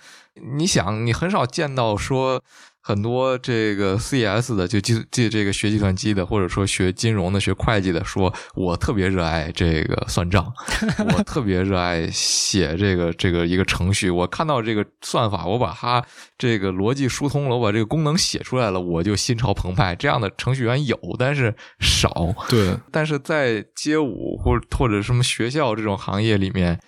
[0.58, 2.44] 你想，你很少见到说。
[2.84, 10.52] 很多这个 CS 的，就计计这个学计算机的，或者说学金融的、学会计的，说我特别热爱这个算账，
[11.16, 14.10] 我特别热爱写这个这个一个程序。
[14.10, 16.04] 我看到这个算法，我把它
[16.40, 19.96] 这个逻辑疏通了，我把这个功能写出来了，我就心潮澎湃。
[19.96, 22.34] 这样的程序员有，但是少。
[22.50, 26.80] 对，但是在街舞或或者什么学校这种行业里面。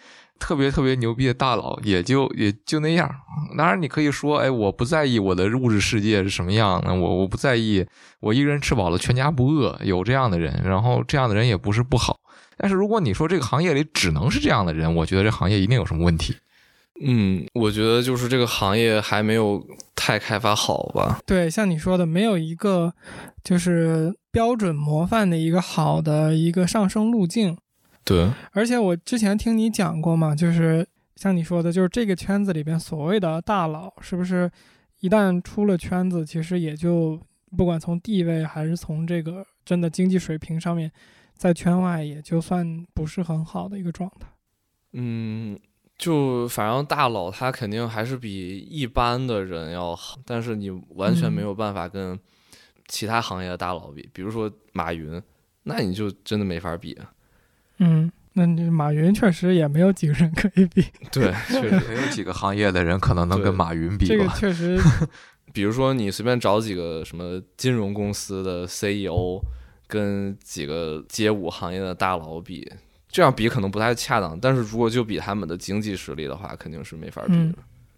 [0.43, 3.09] 特别特别牛逼的大佬也就也就那样。
[3.57, 7.85] 当然，你可以说，哎，我不在意我的物质世界是什么样的，我我不在意，
[8.19, 12.19] 我一个人吃饱了全家不饿，有这样的人，然后这样的人也不是不好。
[12.57, 16.35] 但是，如果你说这个行业里只能是这样的人，我觉得这行业一定有什么问题。
[17.01, 21.19] 嗯，我觉得就是这个行业还没有太开发好吧？
[21.25, 22.93] 对，像你说的，没有一个
[23.43, 27.57] 就是标准模范的一个好的一个上升路径。
[28.05, 30.85] 对，而且我之前听你讲过嘛，就是
[31.15, 34.51] 像你说的，就是这个圈子里边所谓的大佬，是不是
[34.99, 37.19] 一旦出了圈子，其实也就
[37.55, 40.91] 不管从地位还是从这个真的经济水平上面，
[41.35, 44.27] 在圈外也就算不是很好的一个状态。
[44.91, 45.57] 嗯，
[45.97, 52.19] 就反正大佬他肯定还是比一般的人要好，但是你完全没有办法跟
[52.87, 55.21] 其他行业的大佬比，比如说马云，
[55.63, 56.99] 那你就真的没法比。
[57.83, 60.85] 嗯，那你马云确实也没有几个人可以比。
[61.11, 64.15] 对，确实没有几个行业的人可能能跟马云比吧。
[64.15, 64.79] 这个确实，
[65.53, 69.39] 比如说你随便找几个什么金融公司的 CEO，
[69.87, 72.71] 跟几个街舞行业的大佬比，
[73.07, 74.39] 这样比可能不太恰当。
[74.39, 77.53] 但是如果就比他们的经济实力的话，肯定是没法比的。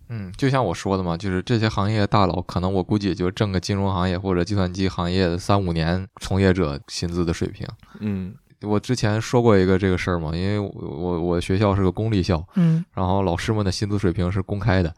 [0.10, 7.66] 嗯，就像我说的嘛，就是这些行业大佬，可能我估计也就挣个金融行业或者计算机行业的三五年从业者薪资的水平。
[8.00, 8.36] 嗯。
[8.66, 14.94] 我之前说过一个这个事儿嘛，因为我我我学校是个公立校，嗯，然后老师们的薪资水平是公开的，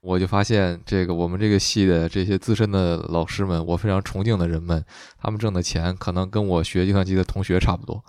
[0.00, 4.84] 我就发现这个我们这个系的这些资深的老师们，我非常崇敬的人们，
[5.20, 8.02] 他们挣的钱可能跟我学计算机的同学差不多，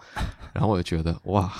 [0.53, 1.51] 然后我就觉得哇，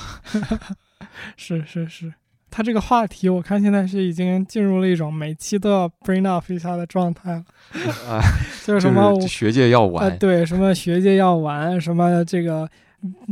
[1.37, 2.13] 是是是，
[2.49, 7.43] 他这个话题我看现在是已经进入了一种每期都要 bring up 一下的状态了，
[8.09, 8.21] 啊，
[8.65, 12.67] 就是什么学界要玩，对，什么学界要玩，什么这个。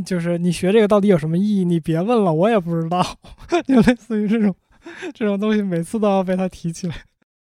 [0.05, 1.65] 就是你学这个到底有什么意义？
[1.65, 3.01] 你别问了，我也不知道。
[3.67, 4.55] 就类似于这种
[5.13, 6.95] 这种东西，每次都要被他提起来。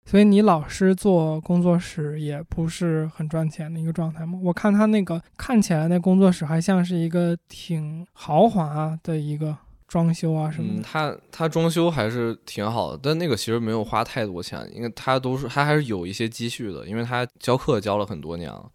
[0.04, 4.38] 所以你老师做工作室也不是很赚钱的一个状态吗？
[4.42, 10.82] 我看他那个看起来那工作室还像是一个挺豪华的一个装修啊什么的。
[10.82, 18.68] 他他装修还是挺好的，但那个其实没有花太多钱，因为他都是他还是有一些积蓄的，因为他教课教了很多年了。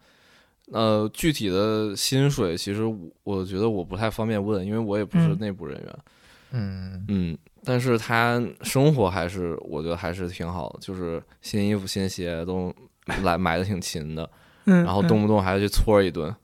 [0.74, 2.84] 呃，具体的薪水其实
[3.24, 5.98] 我觉得我不太方便问，因为我也不是内部人员。
[6.52, 12.74] 嗯嗯，但是他生活还是我觉得还是挺好的，就是新衣服新鞋都
[13.24, 14.30] 来买的挺勤的，
[14.66, 16.36] 然后动不动还要去搓一顿。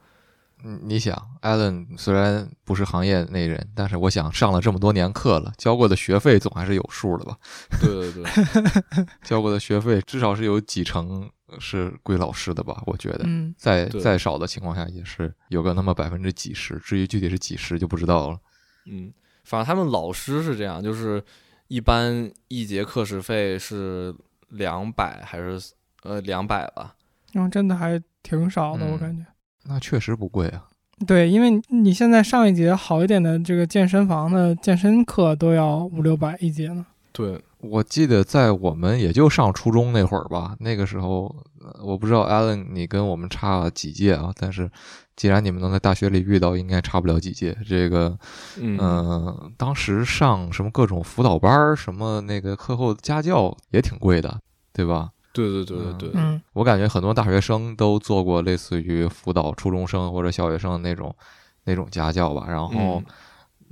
[0.66, 7.38] 嗯，你想，Allen 虽然不是行业内人，但是我想上了这么多年课了，交过的学费总还是有数的吧？
[7.82, 11.30] 对对对， 交过的学费至少是有几成。
[11.60, 12.82] 是归老师的吧？
[12.86, 16.78] 我觉得，嗯再再少的情况下也是有个那么百分之几十。
[16.80, 18.38] 至于具体是几十就不知道了。
[18.86, 19.12] 嗯，
[19.44, 21.24] 反正他们老师是这样，就是
[21.68, 24.14] 一般一节课时费是
[24.50, 25.60] 两百还是
[26.04, 26.96] 呃两百吧？
[27.32, 29.26] 然后真的还挺少的，我感觉。
[29.64, 30.68] 那确实不贵啊。
[31.08, 36.86] 对，因为你现在上一节好一点的这个健身房的健身课都要五六百一节呢。
[37.12, 37.42] 对。
[37.64, 41.34] 我记得在我们也就上初中那会儿吧，那个时候
[41.82, 44.32] 我不知道 Allen 你跟我们差几届啊？
[44.40, 44.70] 但是
[45.16, 47.58] 既然你们能在大学里遇到，应该差不了几届。
[47.68, 48.18] 这个，
[48.58, 54.40] 嗯，当时上什么各种辅导班什么那个课后家教也挺贵的，
[54.72, 55.12] 对吧？
[55.32, 56.12] 对对对对对。
[56.14, 61.16] 嗯，我感觉很多大学生都做过类似于辅导初中生或者小学生那种
[61.64, 63.02] 那种家教吧，然后。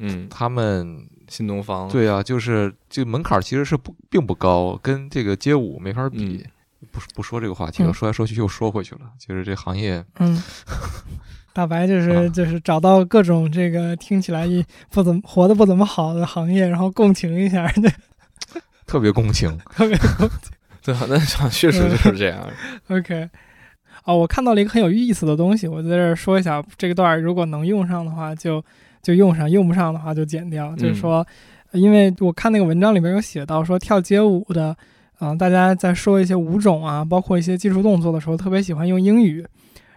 [0.04, 6.44] 嗯，他们新东方，对啊，就是这个门槛其实是不并不高，跟这个街舞没法比。
[6.92, 10.42] 不不说这个话题了，嗯说来说去又说回去了，就是这行业嗯，
[11.54, 17.92] 大白就是啊就是找到各种这个听起来一不怎么活的不怎么好的行业，然后共情一下，对，
[18.88, 19.58] 特别共情。
[19.76, 20.40] 特别共情
[20.84, 21.18] 对啊，那
[21.50, 22.48] 确实就是这样。
[22.88, 23.30] OK，
[24.06, 28.64] 哦，我看到了一个很有意思的东西，我在这儿说一下，这个段儿如果能用上的话就
[29.04, 30.76] 就用上，用不上的话就剪掉。
[30.76, 31.24] 就是说，
[31.74, 34.76] 因为我看那个文章里面有写到说跳街舞的，
[35.22, 39.46] 嗯、大家在说一些舞种啊，包括一些技术动作的时候，特别喜欢用英语，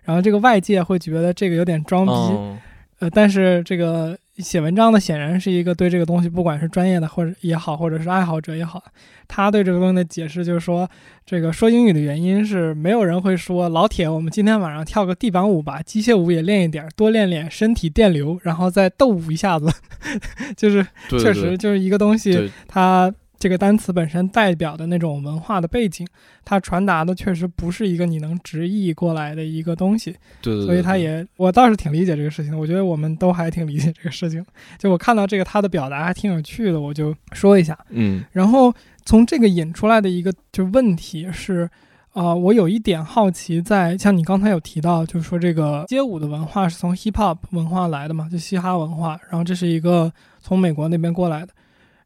[0.04, 2.56] 然后这个外界会觉得这个有点装逼，哦
[3.00, 8.82] 呃，但是这个写文章的显然是一个对这个东西，不管是专业的或者也好，或者是爱好者也好，
[9.26, 10.88] 他对这个东西的解释就是说，
[11.26, 19.68] 这个说英语的原因是没有人会说老铁，我们今天晚上跳个地板舞吧，机械舞也练一点，多练练身体电流，然后再斗舞一下子，
[20.56, 23.12] 就是确实就是一个东西，对，它
[23.44, 26.06] 这个单词本身代表的那种文化的背景，
[26.46, 30.12] 它传达的确实不是一个你能直译过来的一个东西。
[30.40, 32.58] 对对对，所以它也，我倒是挺理解这个事情的。
[32.58, 34.42] 我觉得我们都还挺理解这个事情。
[34.78, 37.78] 就我看到这个他的表达还挺有趣的，我就说一下。
[37.90, 38.72] 嗯然后
[39.04, 41.68] 从这个引出来的一个就问题是，
[42.12, 51.52] 啊、我有一点好奇在，像你刚才有提到，就是说这个街舞的文化是从 hip hop 文化来的嘛，就嘻哈文化，然后这是一个从美国那边过来的。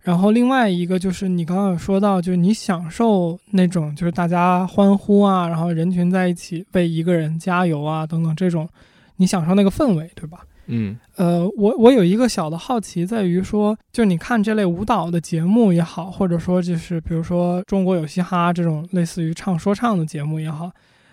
[0.03, 8.69] 然后另外一个就是你刚刚有说到，就是你享受那种就是大家欢呼啊，然后人群在一起为一个人加油啊等等这种，
[9.17, 10.41] 你享受那个氛围，对吧？
[10.71, 20.71] 嗯呃，我我有一个小的好奇在于说，就你看这类舞蹈的节目也好，或者说就是比如说中国有嘻哈这种类似于唱说唱的节目也好，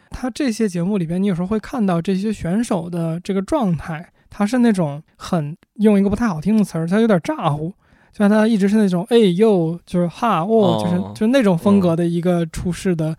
[0.09, 7.75] 它这些节目里边，你有时候会看到这些选手的这个状态，他是那种很用一个不太好听的词儿，他有点咋呼，就
[8.17, 13.15] 像他一直是那种哎呦，就是哈哦，就是哦就是那种风格的一个出世的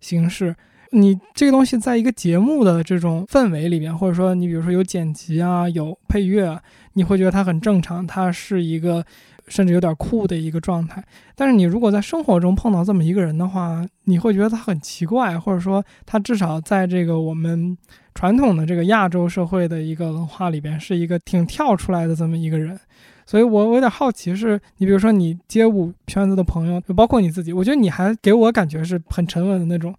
[0.00, 0.54] 形式。
[0.92, 6.60] 你这个东西在一个节目的这种氛围里面，或者说你比如说有剪辑啊，有配乐啊，
[6.94, 9.04] 你会觉得它很正常，它是一个
[9.46, 11.00] 甚至有点酷的一个状态。
[11.36, 17.78] 但是你如果在生活中碰到这么一个人的话，你会觉得他很奇怪，或者说他至少在这个我们
[18.14, 22.78] 传统的这个亚洲社会的一个文化里边，是一个挺跳出来的这么一个人。
[23.26, 29.94] 所以我我有点好奇是，你比如说你街舞圈子的朋友，就包括你自己，我觉得你还给我感觉是很沉稳的那种。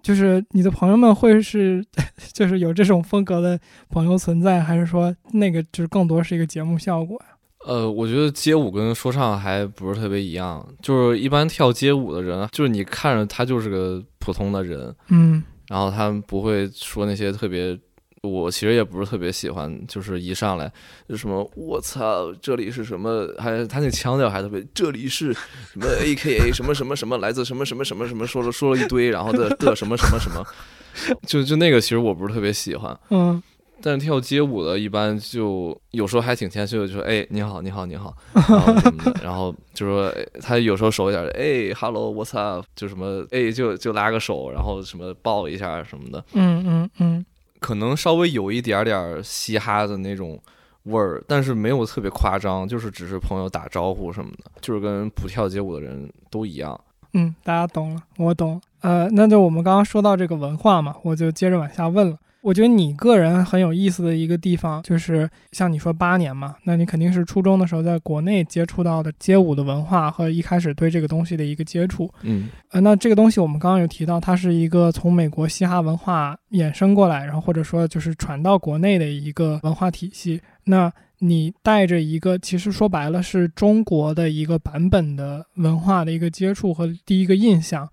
[0.00, 1.84] 就是你的朋友们会是，
[2.32, 3.58] 就是有这种风格的
[3.90, 7.34] 朋友存在，还是说那个就是更多是一个节目效果呀？
[7.66, 17.78] 呃，我觉得街舞跟说唱还不是特别一样，就是一般跳街舞的人，就是你看着他就是个普通的人，嗯然后他们不会说那些特别，
[18.22, 20.72] 我其实也不是特别喜欢，就是一上来
[21.08, 30.44] 就什么我操，这里是什么，还他那腔调还特别，这里是什么 A K A 什么什么什么来自什么什么什么什么，说了说了一堆，然后的的什么什么什么，
[31.26, 32.98] 就就那个其实我不是特别喜欢。
[33.10, 33.42] 嗯
[33.80, 47.26] 但是跳街舞的，一般就有时候还挺谦虚的，就说：“哎，你好，你好，你好。” 然后什么的，然后就说哎他有时候熟一点的，哎，hello，what's up，就什么，哎，就就拉个手，然后什么抱一下什么的，嗯嗯嗯
[47.60, 50.40] 可能稍微有一点点嘻哈的那种
[50.84, 56.78] 味儿，但是没有特别夸张，就是只是朋友打招呼什么的，就是跟不跳街舞的人都一样。
[57.14, 58.60] 嗯，大家懂了，我懂。
[58.80, 62.16] 呃，那就我们刚刚说到这个文化嘛，我就接着往下问了。
[62.48, 72.10] 我觉得你个人很有意思的一个地方，就是像你说八年嘛，那你肯定是初中的时候在国内接触到的街舞的文化和一开始对这个东西的一个接触。
[72.22, 80.40] 嗯呃，那这个东西我们刚刚有提到，它是一个从美国嘻哈文化衍生过来，然后或者说就是传到国内的一个文化体系。
[80.64, 87.86] 那你带着一个，其实说白了是中国的一个版本的文化的一个接触和第一个印象，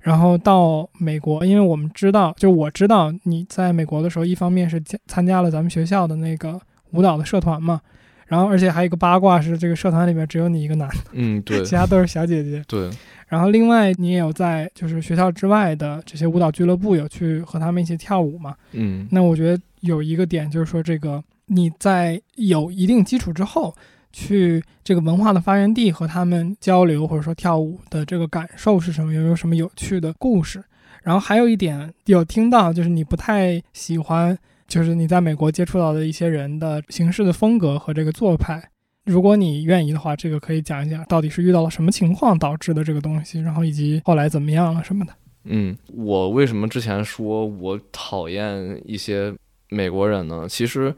[0.00, 6.58] 然后到美国，因为我们知道，就我知道你在美国的时候，一方面是加参加了咱们学校的那个
[6.92, 7.80] 舞蹈的社团嘛，
[8.26, 12.64] 然后而且还有一个八卦是这个社团里面只有你一个男的，嗯，对其他都是小姐姐。
[12.66, 12.88] 对，
[13.28, 18.54] 然后另外你也有在就是学校之外的这些舞蹈俱乐部有去和他们一起跳舞嘛？
[18.72, 23.74] 嗯那我觉得有一个点就是说，这个你在有一定基础之后，
[24.12, 29.12] 去这个文化的发源地和他们交流或者说跳舞的这个感受是什么？
[29.12, 30.62] 有没有什么有趣的故事？
[31.02, 34.36] 然后还有一点有听到，就是你不太喜欢，
[34.68, 38.62] 就是你在美国接触到的一些人的行事的风格和这个做派。
[39.06, 45.12] 如果你愿意的话，这个可以讲一讲，到底是遇到了什么情况导致的这个东西，然后以及后来怎么样了什么的。
[45.44, 49.34] 嗯，我为什么之前说我讨厌一些
[49.70, 50.46] 美国人呢？
[50.46, 50.94] 其实，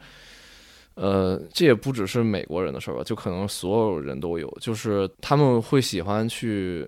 [0.94, 6.86] 呃，这也不只是美国人的事儿吧，就可能所有人都有，就是他们会喜欢去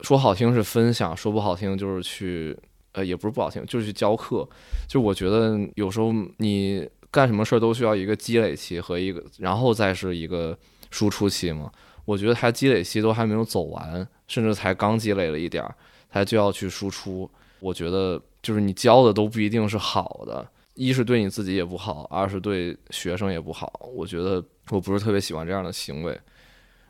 [0.00, 2.56] 说好听是分享，说不好听就是去，
[2.92, 4.46] 呃，也不是不好听，就是去教课。
[4.88, 10.58] 就我觉得有时候你干什么事儿都需要一个积累期和一个，然后再是一个
[10.90, 11.70] 输出期嘛。
[12.04, 15.74] 我觉得他积累期都还没有走完，甚至才刚积累了一点儿，
[16.10, 17.30] 他就要去输出。
[17.60, 20.46] 我觉得就是你教的都不一定是好的。
[20.76, 23.72] 一是对你自己也不好，二是对学生也不好。
[23.94, 26.16] 我觉得我不是特别喜欢这样的行为。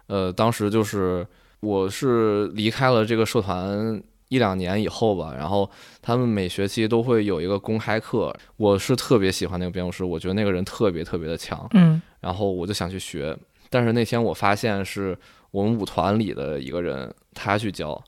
[0.09, 1.27] 呃，当时就是
[1.61, 5.69] 我是离开了这个社团一两年以后吧，然后
[6.03, 8.37] 他们每学期都会有一个公开课。
[8.57, 11.67] 我是特别喜欢那个编舞师，我觉得那个人特别特别的强。
[11.75, 13.37] 嗯，然后我就想去学，
[13.71, 15.17] 但是那天我发现是
[15.51, 18.03] 我们舞团里的一个人他去教，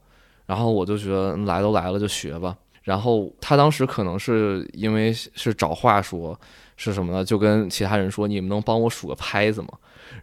[0.46, 2.56] 然后我就觉得来都来了就学吧。
[2.88, 6.34] 然后他当时可能是因为是找话说，
[6.78, 7.22] 是什么呢？
[7.22, 9.68] 就跟其他人说：“你们能帮我数个拍子吗？”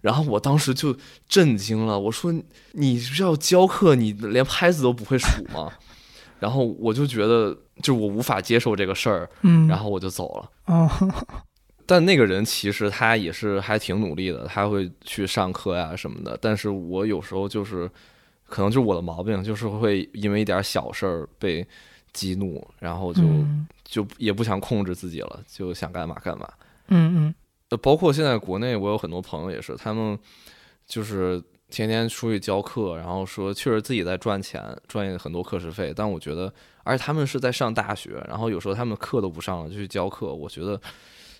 [0.01, 0.97] 然后我当时就
[1.30, 2.34] 震惊了，我说
[2.74, 5.72] ：“你是要教课，你连拍子都不会数吗？”
[6.41, 10.49] 然后我就觉得，就我无法接受这个事儿，嗯，然后我就走了。
[10.74, 10.89] 哦，
[11.86, 16.36] 但那个人其实他也是还挺努力的，他会去上课呀什么的。
[16.41, 17.88] 但是我有时候就是，
[18.47, 21.63] 可能就是我的毛病，就是会因为一点小事儿被。
[22.16, 23.22] 激怒，然后就
[23.84, 26.49] 就也不想控制自己了，就想干嘛干嘛。
[26.88, 27.36] 嗯嗯。
[27.70, 30.18] 呃，包括现在国内，我有很多朋友也是，他们
[30.88, 35.93] 就是天天出去教课，然后说确实自己在赚钱，赚很多课时费。
[35.95, 36.51] 但我觉得，
[36.84, 40.34] 而且他们是在上大学，然后有时候他们课都不上了，就去教课。
[40.34, 40.80] 我觉得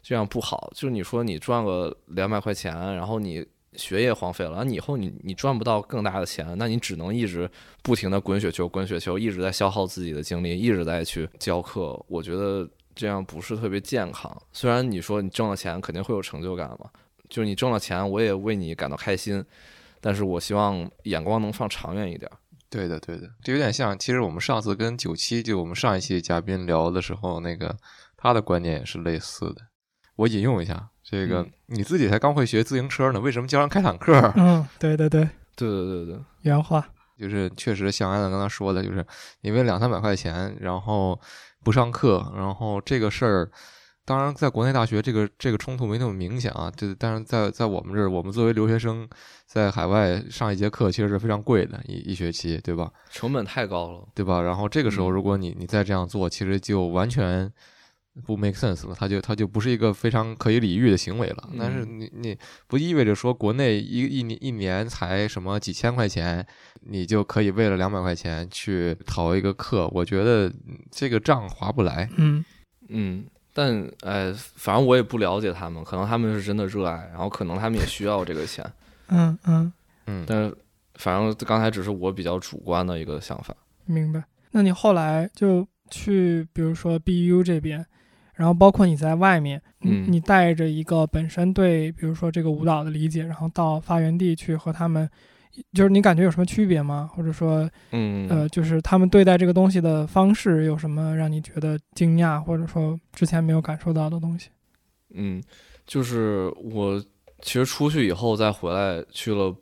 [0.04, 0.70] 这样不好。
[0.76, 3.46] 就是你说你赚个两百块钱，然后你。
[3.78, 7.50] 学业荒废了，你以后你你赚不到更大的钱，那你只能一直
[7.82, 12.04] 不停的滚雪球，滚雪球，一直在消耗自己的精力，一直在去教课。
[12.08, 14.36] 我觉得这样不是特别健康。
[14.52, 16.90] 虽然你说你挣了钱肯定会有成就感嘛，
[17.30, 19.44] 就你挣了钱，我也为你感到开心，
[20.00, 22.30] 但是我希望眼光能放长远一点。
[22.70, 27.78] 对的，对的，这有点像，其实我们上次跟九七就我们上一期嘉宾聊的时候，那个
[28.18, 29.62] 他的观点也是类似的。
[30.16, 30.90] 我引用一下。
[31.08, 34.34] 这个你自己才刚会学自行车呢，为什么教人开坦克？
[34.36, 35.22] 嗯，对对对，
[35.56, 36.84] 对对对对，原话
[37.16, 39.06] 就是确实像艾伦刚才说的，就是
[39.42, 41.20] 因为两三百块钱，然后
[41.64, 43.52] 不上课，然后这个事儿，
[44.04, 49.08] 当然在国内大学这个这个冲突没那么明显啊，这但是在在我们这儿，我们作为留学生
[49.46, 52.92] 在海外上一节课其实是非常贵的，一一学期，对吧？
[53.12, 54.42] 成本太高了，对吧？
[54.42, 57.54] 然后这个时候如果你你再这样做，其实就完全。
[58.24, 61.50] 不 make sense 了，他就他就不是一个非常可以理喻的行为了。
[61.60, 66.46] 但是你你不意味着说国内一一年一年才什么几千块钱，
[66.82, 69.90] 你就可以为了两百块钱去逃一个课？
[69.92, 70.50] 我觉得
[70.90, 72.10] 这个账划不来。
[72.16, 72.44] 嗯
[72.88, 78.66] 嗯，但哎，反正我也不了解他们，可能他们是真的热爱，然后可能他们也需要这个钱。
[79.10, 79.74] 嗯嗯
[80.08, 80.56] 嗯，但是
[80.94, 83.54] 反正刚才只是我比较主观的一个想法。
[83.86, 84.24] 明白。
[84.52, 87.86] 那你后来就去，比如说 BU 这边。
[88.36, 95.10] 然后包括你在外面，嗯，你带着一个本身对，比如说这个舞蹈的理解，然后到发源地去和他们，
[95.74, 97.10] 就是你感觉有什么区别吗？
[97.16, 104.50] 或者说，嗯，呃，就是他们对待这个东西的方式有什么让你觉得惊讶，或者说之前没有感受到的东西？
[105.14, 105.42] 嗯，
[105.86, 107.02] 就是我
[107.40, 109.56] 其实出去以后再回来去了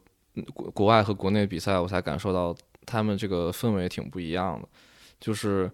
[0.52, 2.56] 国国外和国内比赛，我才感受到
[2.88, 4.68] 他们这个氛围挺不一样的，
[5.20, 5.72] 就是。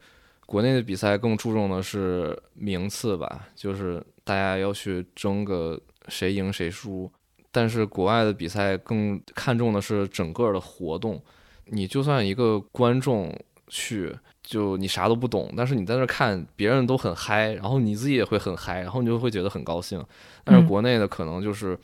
[0.49, 7.07] 国内的比赛更注重的是名次吧，就是大家要去争个谁赢谁输。
[7.51, 11.21] 但是国外的比赛更看重的是整个的活动。
[11.65, 13.31] 你就算一个观众
[13.67, 20.03] 去，就你啥都不懂，但是你在那看，别人都很嗨，然后你自己也会很嗨，然后你就会觉得很高兴。
[20.43, 21.77] 但是国内的可能就是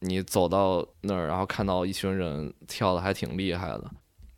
[0.00, 3.88] 你走到那儿，然后看到一群人跳的还挺厉害的。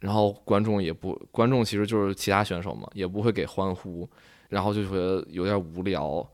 [0.03, 4.09] 然后观众也不，观众其实就是其他选手嘛，也不会给欢呼，
[4.49, 6.29] 然后就觉得有点无聊。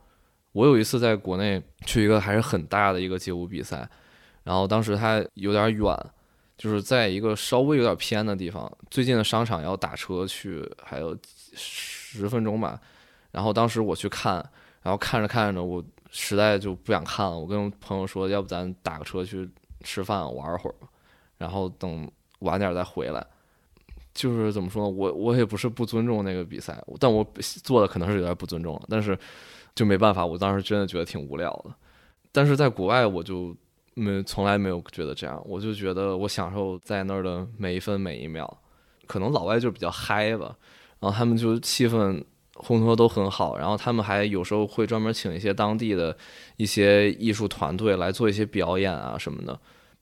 [0.53, 3.87] 我有一次在国内去一个还是很大的一个街舞比赛，
[4.43, 5.95] 然后当时它有点远，
[6.57, 11.14] 就是在一个稍微有点偏的地方，最近的商场要打车去，还有
[11.53, 12.81] 十分钟吧。
[13.33, 14.37] 然后当时我去看，
[14.81, 19.47] 然后看着看着，我实在就不想看了，我跟朋友说，要不咱打个车去
[19.83, 20.89] 吃饭玩会儿吧，
[21.37, 23.27] 然后等晚点再回来。
[24.19, 27.25] 就是怎么说呢，我我也不是不尊重那个比赛，但我
[27.62, 29.16] 做的可能是有点不尊重了，但是
[29.77, 31.73] 就没办法，我当时真的觉得挺无聊的。
[32.33, 33.57] 但是在国外，我就
[33.95, 38.59] 没从来没有觉得这样，我就觉得我享受在那儿的每一分每一秒。
[39.07, 40.57] 可能老外就比较嗨吧，
[40.99, 42.23] 然后他们就气氛
[42.55, 46.14] 烘托都很好，然后他们还有时候会专门请一些当地的
[46.57, 49.59] 一些艺术团队来做一些表演啊什么的，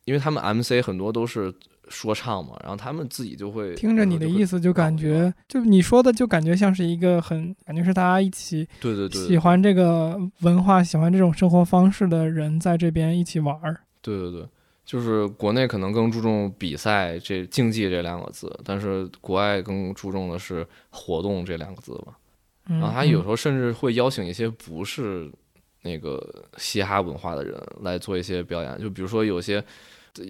[0.06, 1.54] 因为他们 MC 很多都是
[1.88, 13.80] 说唱嘛，然后他们自己就会听着你的意思，就感觉就你说的，就感觉像是一个很感觉是大家一起对对对，喜欢这个文化、喜欢这种生活方式的人在这边一起玩儿。
[14.02, 14.46] 对对对，
[14.84, 22.16] 就是国内可能更注重比赛这竞技这两个字，但是国外更注重的是活动这两个字吧。
[22.68, 25.30] 嗯，然后他有时候甚至会邀请一些不是
[25.82, 29.64] 那个嘻哈文化的人来做一些表演，就比如说有些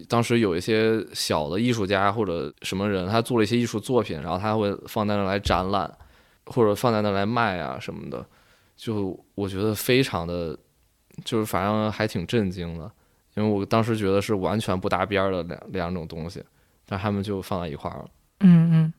[0.09, 5.93] 当时有一些小的艺术家或者什么人，他做了一些艺术作品，然后他会放在那来展览，
[6.47, 8.25] 或者放在那来卖啊什么的，
[8.77, 10.57] 就我觉得非常的，
[11.25, 12.91] 就是反正还挺震惊的，
[13.35, 16.43] 因为我当时觉得是完全不搭边儿的两两种东西，
[16.87, 18.09] 但他们就放在一块儿了。
[18.41, 18.93] 嗯嗯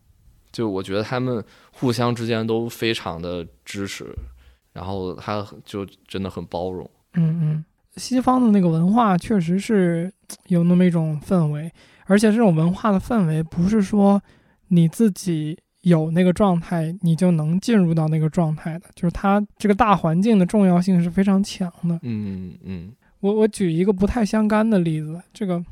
[0.52, 4.06] 就我觉得他们互相之间都非常的支持，
[4.74, 6.90] 然后他就真的很包容。
[7.14, 7.66] 嗯嗯，
[7.98, 10.12] 西方的那个文化确实是
[10.48, 11.72] 有那么一种氛围，
[12.06, 14.22] 而且这种文化的氛围不是说
[14.70, 22.00] 你自己有那个状态，你就能进入到那个状态的，就是它这个大环境的重要性是非常强的。
[22.04, 22.92] 嗯嗯，
[23.22, 25.64] 我我举一个不太相干的例子，这个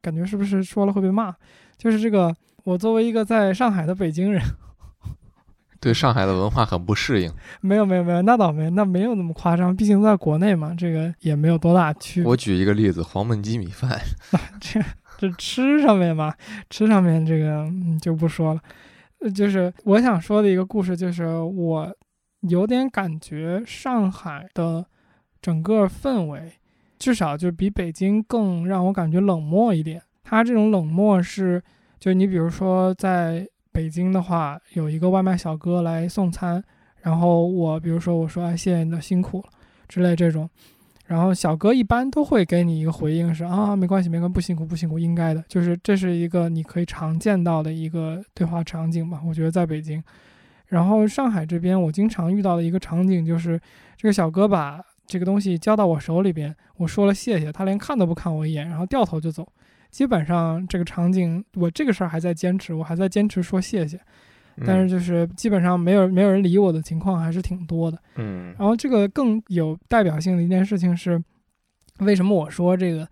[0.00, 1.34] 感觉是不是说了会被骂？
[1.76, 4.42] 就是这个，我作为一个在上海的北京人，
[5.86, 7.32] 对上海的文化很不适应。
[7.60, 12.28] 没有没有没有，那倒没，那没有那么夸张，毕竟在国内嘛，这个也没有多大区别。
[12.28, 13.96] 我举一个例子，黄焖鸡米饭，
[14.60, 14.80] 这
[15.16, 16.34] 这吃上面嘛，
[16.68, 18.60] 吃上面这个嗯就不说了。
[19.20, 21.96] 呃就是我想说的一个故事，就是我
[22.40, 24.84] 有点感觉上海的
[25.40, 26.52] 整个氛围，
[26.98, 30.02] 至少就比北京更让我感觉冷漠一点。
[30.24, 31.62] 它这种冷漠是，
[32.00, 33.46] 就你比如说在
[33.76, 36.64] 北京的话，有一个外卖小哥来送餐，
[37.02, 39.44] 然后我比如说我说哎谢谢你的辛苦了
[39.86, 40.48] 之类这种，
[41.04, 50.02] 然后小哥一般都会给你一个回应是啊没关系没关系不辛苦不辛苦应该的，就是这是一个你可以常见到的一个对话场景吧，我觉得在北京。
[50.68, 53.60] 然后上海这边我经常遇到的一个场景就是
[53.98, 59.46] 这个小哥把这个东西交到我手里边，我说了谢谢，他连看都不看我一眼，然后掉头就走。
[59.90, 63.98] 基本上这个场景，我这个事儿还在坚持，我还在坚持说谢谢，
[64.66, 67.98] 但是就是基本上没有没有人理我的情况还是挺多的。
[68.16, 71.22] 嗯然后这个更有代表性的一件事情是，
[72.00, 73.08] 为什么我说这个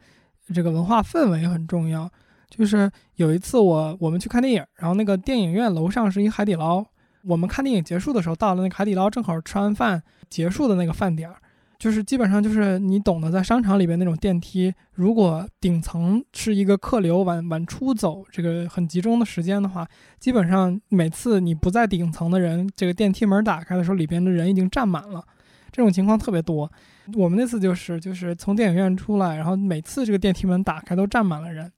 [0.52, 2.10] 这个文化氛围很重要？
[2.50, 6.84] 就是有一次我我们去看电影，然后那个电影院楼上是一海底捞，
[7.22, 11.36] 我们看电影结束的时候到了那个海底捞，正好吃完饭结束的那个饭点儿。
[11.84, 19.86] 就是基本上就是你懂得，在商场里边那种电梯，如果顶层是一个客流往往出走这个很集中的时间的话，
[20.18, 25.22] 基本上每次你不在顶层的人，这个电梯门打开的时候，里边的人已经站满了，
[25.70, 26.72] 这种情况特别多。
[27.16, 31.70] 我们那次就是就是从电影院出来，然后每次这个电梯门打开都站满了人。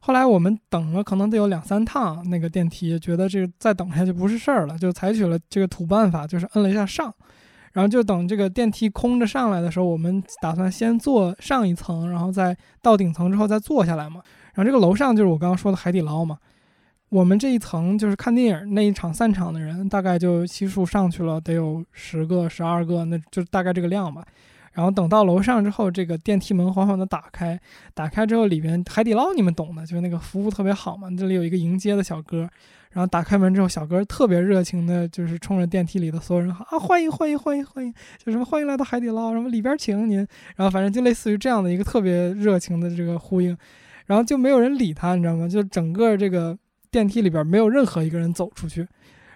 [0.00, 7.14] 后来我们等了可能得有两三趟那个电梯，觉得这个再等下去不是事儿了，就采取了这个土办法，就是摁了一下上。
[7.74, 14.22] 然后就等这个电梯空着上来的时候，我们打算先坐上一层，然后再到顶层之后再坐下来嘛。
[14.54, 16.38] 然后这个楼上就是我刚刚说的海底捞嘛。
[17.10, 24.24] 我们这一层就是看电影那一场散场的人，大概就悉数上去了，得有十个、十二个，那就大概这个量吧。
[24.72, 27.60] 然后等到楼上之后，这个电梯门缓缓的打开，
[27.92, 31.08] 打开之后里边海底捞你们懂的，就是那个服务特别好嘛。
[31.16, 32.48] 这里有一个迎接的小哥，
[32.94, 37.92] 然后打开门之后，小哥特别热情的，就是冲着电梯里的所有人喊啊欢迎欢迎欢迎欢迎，
[38.24, 40.18] 就什么欢迎来到海底捞，什么里边请您，
[40.54, 43.54] 然后反正就类似于这样的一个特别热情的这个呼应，
[44.06, 45.48] 然后就没有人理他，你知道吗？
[45.48, 46.56] 就整个这个
[46.92, 48.86] 电梯里边没有任何一个人走出去。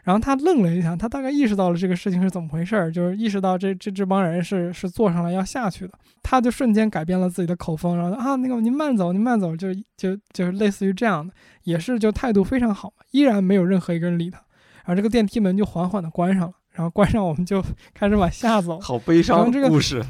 [0.08, 5.92] 然后他愣了一下，他大概意识到了这个事情是怎么回事儿，就是意识到这这这帮人是是坐上来要下去的，
[6.22, 11.34] 他就瞬间改变了自己的口风，然后啊那个您慢走，您慢走，就就就是类似于这样的，
[11.64, 14.38] 也是就态度非常好，依然没有任何一个人理他，
[14.86, 18.80] 然后这个电梯门就缓缓的关上了，然后关上我们就开始往下走。
[18.80, 20.02] 好悲伤然后这个的故事。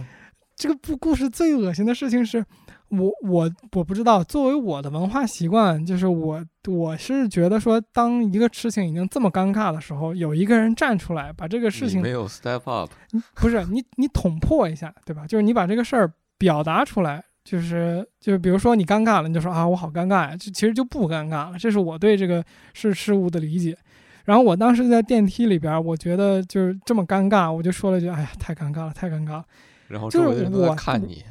[0.59, 2.44] 这个故故事最恶心的事情是，
[2.88, 12.90] 我我我不知道，作为我的文化习惯，就是我我是觉得说，当一个事情已经这么尴尬的时候，有一个人站出来把这个事情没有 step up，
[13.36, 15.24] 不是你你捅破一下，对吧？
[15.28, 21.56] 就是你把这个事儿表达出来，就是就是比如说你尴尬了，你就说啊我好尴尬呀，这其实就不尴尬了。
[21.56, 22.44] 这是我对这个
[22.74, 23.78] 事事物的理解。
[24.24, 29.44] 然后我当时在电梯里边，我觉得就是这么尴尬，我就说了句哎呀太尴尬了，太尴尬了。
[29.89, 31.24] 然后就是周围的人都在我看你，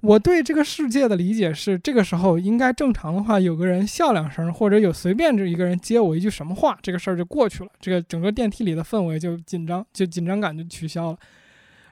[0.00, 11.18] 我对这个世界的理解是，这个时候应该正常的话，有个人笑两声，或者有随便这一个人接我一句什么话，这个事儿就过去了，这个整个电梯里的氛围就紧张，就紧张感就取消了。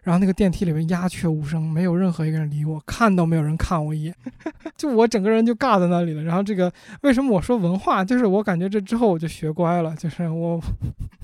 [0.03, 4.15] 然后那个电梯里面鸦雀无声，没有任何一个人理我，看都没有人看我一眼，
[4.77, 6.23] 就我整个人就尬在那里了。
[6.23, 6.73] 然后这个
[7.03, 10.59] 为什么我说文化，就是我感觉这之后我就学乖了，就是我，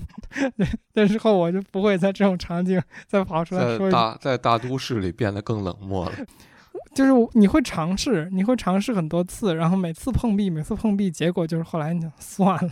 [0.93, 3.89] 那之后我就不会在这种场景再跑出来说。
[3.89, 6.11] 在大在大都市里变得更冷漠了。
[6.93, 12.71] 就是你会尝试，你会尝试很多次，然后每次碰壁，每次碰壁，结果就是后来你就算了。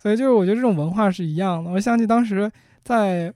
[0.00, 1.70] 所以就是我觉得这种文化是一样的。
[1.70, 2.50] 我想起当时
[2.82, 3.32] 在。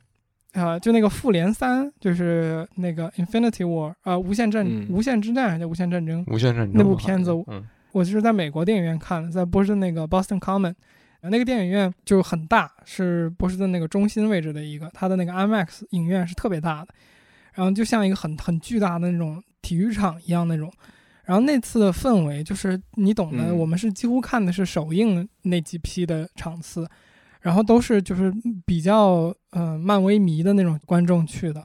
[0.53, 6.25] 啊，就那个复联三，就是那个 Infinity War 啊，无限战，无限之战还叫无限战争？
[6.27, 7.31] 无限战争那部片子，
[7.93, 10.75] 我就是在美国电影院看的，在波士顿那个 Boston Common，
[11.23, 16.89] 那个电影院就很大，是波士顿那个中心位置的一个，它的那个 IMAX 影院是特别大的，
[17.55, 20.73] 然后就像一个很很巨大的那种体育场一样那种，
[21.25, 26.89] 然后那次的氛围就是你懂的，我们是几乎看的是首映那几批的场次。
[27.41, 28.33] 然后都是就是
[28.67, 31.65] 比较呃漫威迷的那种观众去的，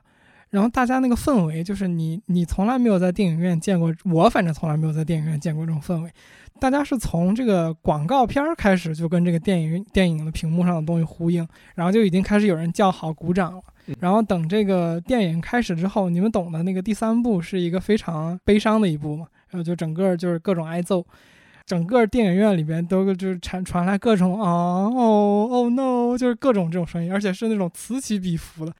[0.49, 6.11] 然后大家那个氛围就是你你从来没有在电影院见过，我反正从来没有在电影院见过这种氛围。
[6.57, 11.45] 大家是从这个广告片开始就跟这个电影电影的屏幕上的东西呼应，
[11.76, 13.61] 然后就已经开始有人叫好鼓掌了。
[13.99, 21.05] 然后等这个电影开始之后，你们懂的那个第三部是一个非常悲伤的一部嘛，然后就整个就是各种挨揍。
[21.66, 28.72] 整个电影院里边都就是传传来各种啊哦哦 no，就是各种这种声音，而且是那种此起彼伏的。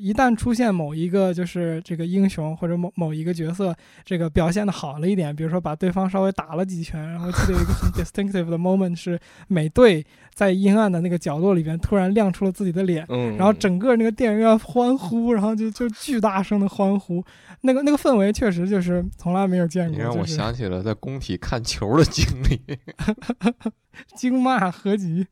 [0.00, 3.74] 一旦出现某一个就是这个英雄或者某某一个角色，
[4.04, 17.22] 这个表现的好了一点，比如说把对方稍微打了几拳，然后记得有一个很 distinctive 的 moment 是美队在阴暗的那个角落里边突然亮出了自己的脸，然后整个那个电影院欢呼，然后就就巨大声的欢呼，
[17.60, 19.96] 那个那个氛围确实就是从来没有见过。
[19.96, 22.60] 你让我想起了在工体看球的经历。
[24.16, 25.26] 惊骂合集，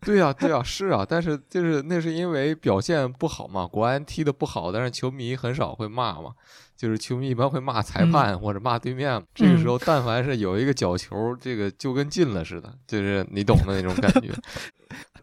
[0.00, 6.32] 对呀，对呀，是啊，但是就是那是因为表现不好嘛，国安踢的不好，但是球迷很少会骂嘛，
[6.76, 14.30] 就是球迷一般会骂裁判或者骂对面，这个时候但凡是有一个角球，这个就跟进了似的，就是你懂的那种感觉。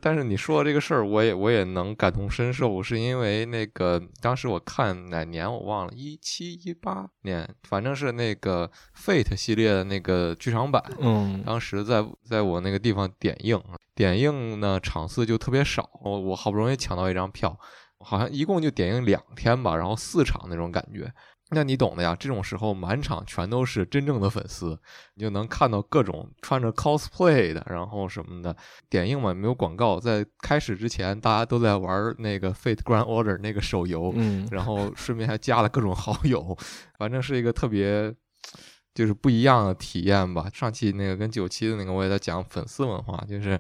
[0.02, 13.62] 但是你说这个事儿，我也我也能感同身受，是因为那个当时我看哪年我忘了，一七一八年，反正是那个 Fate 系列的那个剧场版，嗯，当时在在我那个地方点映，
[13.94, 17.58] 点映呢场次就特别少，我我好不容易抢到一张票，
[18.00, 21.12] 好像一共就点映两天吧，然后四场那种感觉。
[21.52, 24.80] 那你懂的呀，这种时候满场全都是真正的粉丝，
[25.16, 28.56] 你就能看到各种穿着 cosplay 的，然后什么的。
[28.90, 36.56] 点映嘛，没有广告，在开始之前，大家都在玩那个 Fate Grand Order 那个手游，嗯，然后顺便还加了各种好友，
[36.98, 38.14] 反正是一个特别
[38.94, 40.48] 就是不一样的体验吧。
[40.54, 43.60] 上期那个跟九七的那个我也在讲粉丝文化，就是。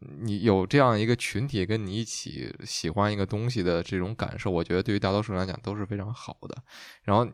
[0.00, 6.56] 你有这样一个群体跟你一起喜欢一个东西的这种感受，我觉得对于大多数人来讲都是非常好的。
[7.04, 7.26] 然后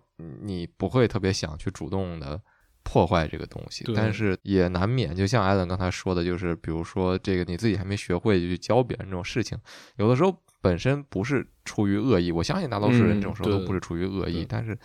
[0.42, 2.40] 你不会特别想去主动的
[2.82, 9.58] 破坏这个东西，但是也难免，就像艾伦刚才说的，就是比如说这个你自己还没学会就去教别人这种事情，
[9.96, 14.78] 有的时候本身不是出于恶意，我相信大多数人这种时候都不是出于恶意，但是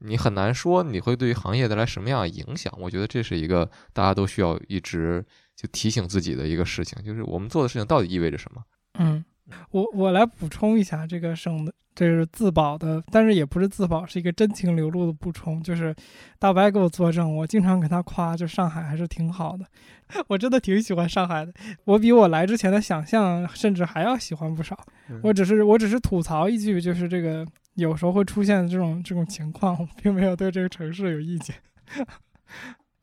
[0.00, 2.76] 你很难说你会对于行业带来什么样的影响。
[2.78, 5.24] 我觉得这是一个大家都需要一直。
[5.60, 8.62] 就提醒自己的一个事情，就是我们做的事情到底意味着什么？
[8.98, 9.22] 嗯，
[9.72, 15.62] 我我来补充一下，这个省的这是自保的，但是也不是自保，是一个真情流露的补充。
[15.62, 15.94] 就是
[16.38, 19.66] 大白给我作证，我经常给他夸，就上海还是挺好的。
[20.28, 21.52] 我真的挺喜欢上海的，
[21.84, 24.78] 我比我来之前的想象甚至还要喜欢不少。
[25.22, 31.54] 我只是我只是吐槽一句，就是这个有时候会出现这种这种情况，并没有对这个城市有意见。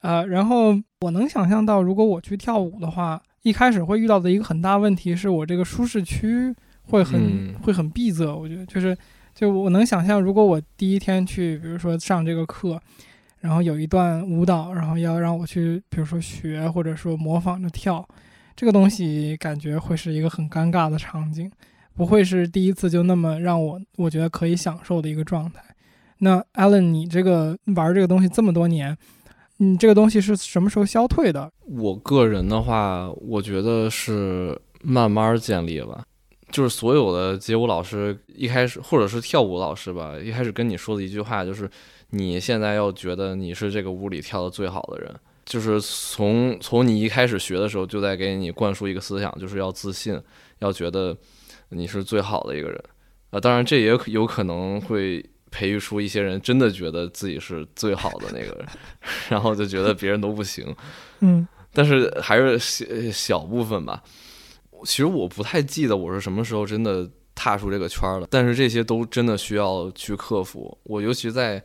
[0.02, 8.26] 呃，然后我能想象到，如果我去跳舞的话，一开始会遇到的一个很大问题是我这个舒适区会很会很闭塞。
[8.26, 8.96] 我觉得就是，
[9.34, 12.80] 就我能想象，如果我第一天去，比如说上这个课，
[13.40, 18.08] 然后有一段舞蹈，然后要让我去，比如说学或者说模仿着跳，
[18.56, 21.52] 这个东西感觉会是一个很尴尬的场景，
[21.96, 25.62] 不会是第一次就那么让我我觉得可以享受的一个状态。
[26.20, 28.96] 那 Allen，你这个玩这个东西这么多年。
[29.58, 31.52] 你这个东西是什么时候消退的？
[31.66, 36.04] 我个人的话，我觉得是慢慢建立吧。
[36.52, 41.70] 就是所有的街舞老师一开始，或者是跳舞老师吧，一开始跟你说的一句话就是：
[42.12, 45.14] 你现在要觉得你是这个屋里跳的最好的人。
[45.46, 50.22] 就是从从你一开始学的时候，就在给你灌输一个思想，就是要自信，
[50.60, 51.18] 要觉得
[51.70, 52.84] 你是最好的一个人。
[53.32, 55.26] 啊，当然这也有可能会。
[55.58, 58.68] 培育出一些人真的觉得自己是最好的那个人，
[59.30, 60.76] 然后就觉得别人都不行。
[61.22, 64.04] 嗯但是还是小小部分吧。
[64.84, 70.78] 其实我不太记得我是什么时候真的踏出这个圈儿了，但是这些都真的需要去克服。
[70.84, 71.64] 我尤其在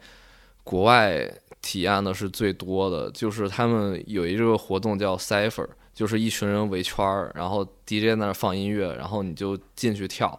[0.65, 1.31] 国外
[1.61, 10.39] 体验的是最多的，就是他们有一个活动叫 Cipher，就是一群人围圈儿，然后 DJ 在那儿放音乐，然后你就进去跳，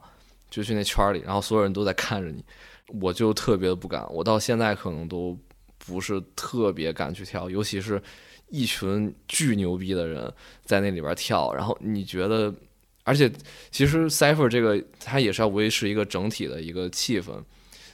[0.49, 2.43] 就去那圈儿里，然后所有人都在看着你。
[3.01, 5.37] 我就特别的不敢，我到现在可能都
[5.77, 8.01] 不是特别敢去跳，尤其是
[8.49, 10.31] 一群巨牛逼的人
[10.63, 12.53] 在那里边跳，然后你觉得，
[13.03, 13.31] 而且
[13.71, 17.31] 其实 Cipher 这个它也是要维持一个整体的一个气氛，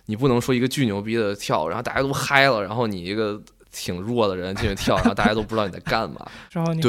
[0.05, 3.41] 你不能说一个巨牛逼的跳，然后大家都嗨了，然后你一个
[3.71, 6.29] 挺弱的人进去跳，然后大家都不知道你在干嘛。
[6.51, 6.81] 然后你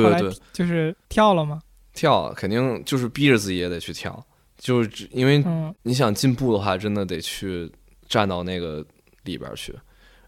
[0.52, 1.60] 就是跳了吗？
[1.92, 4.24] 跳肯定就是逼着自己也得去跳，
[4.58, 7.70] 就是因为嗯你想进步的话，真的得去
[8.10, 8.84] 站到那个
[9.24, 9.74] 里边儿去。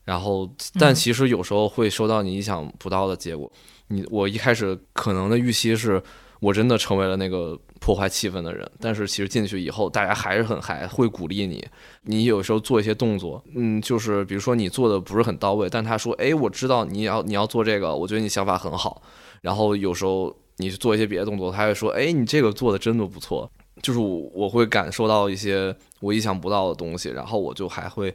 [0.05, 0.49] 然后，
[0.81, 3.53] 但嗯其实有时候会收到你意想不到的结果。
[3.89, 6.03] 你我一开始可能的预期是
[6.41, 11.65] 我真的成为了那个破坏气氛的人，但是其实进去以后，大家还是很嗨，会鼓励你。
[12.03, 19.03] 你有时候做一些动作，嗯，就是比如说你做的不是很到位，但他说，哎，我知道你要你要做这个，我觉得你想法很好。
[19.41, 23.49] 然后有时候你去做一些别的动作，他会说，哎，你这个做的真的不错。
[23.83, 28.15] 就是我我会感受到一些我意想不到的东西，然后我就还会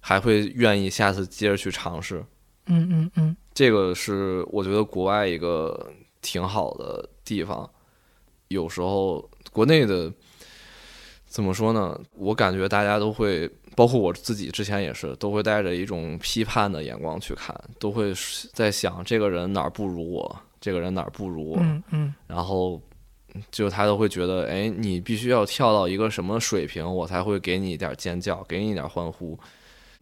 [0.00, 2.24] 还会愿意下次接着去尝试。
[2.66, 5.92] 嗯嗯嗯这个是我觉得国外一个
[6.22, 7.68] 挺好的地方。
[8.48, 10.12] 有时候国内的
[11.26, 11.98] 怎么说呢？
[12.16, 18.12] 我感觉大家都会，包括我自己之前也是，都会带着一种批判的眼光去看，都会
[18.52, 22.80] 在想这个人哪儿不如我，这个人哪儿不如我，嗯嗯然后
[23.50, 29.38] 就他都会觉得，哎，你必须要跳到一个什么水平，我才会给你一点尖叫，给你一点欢呼。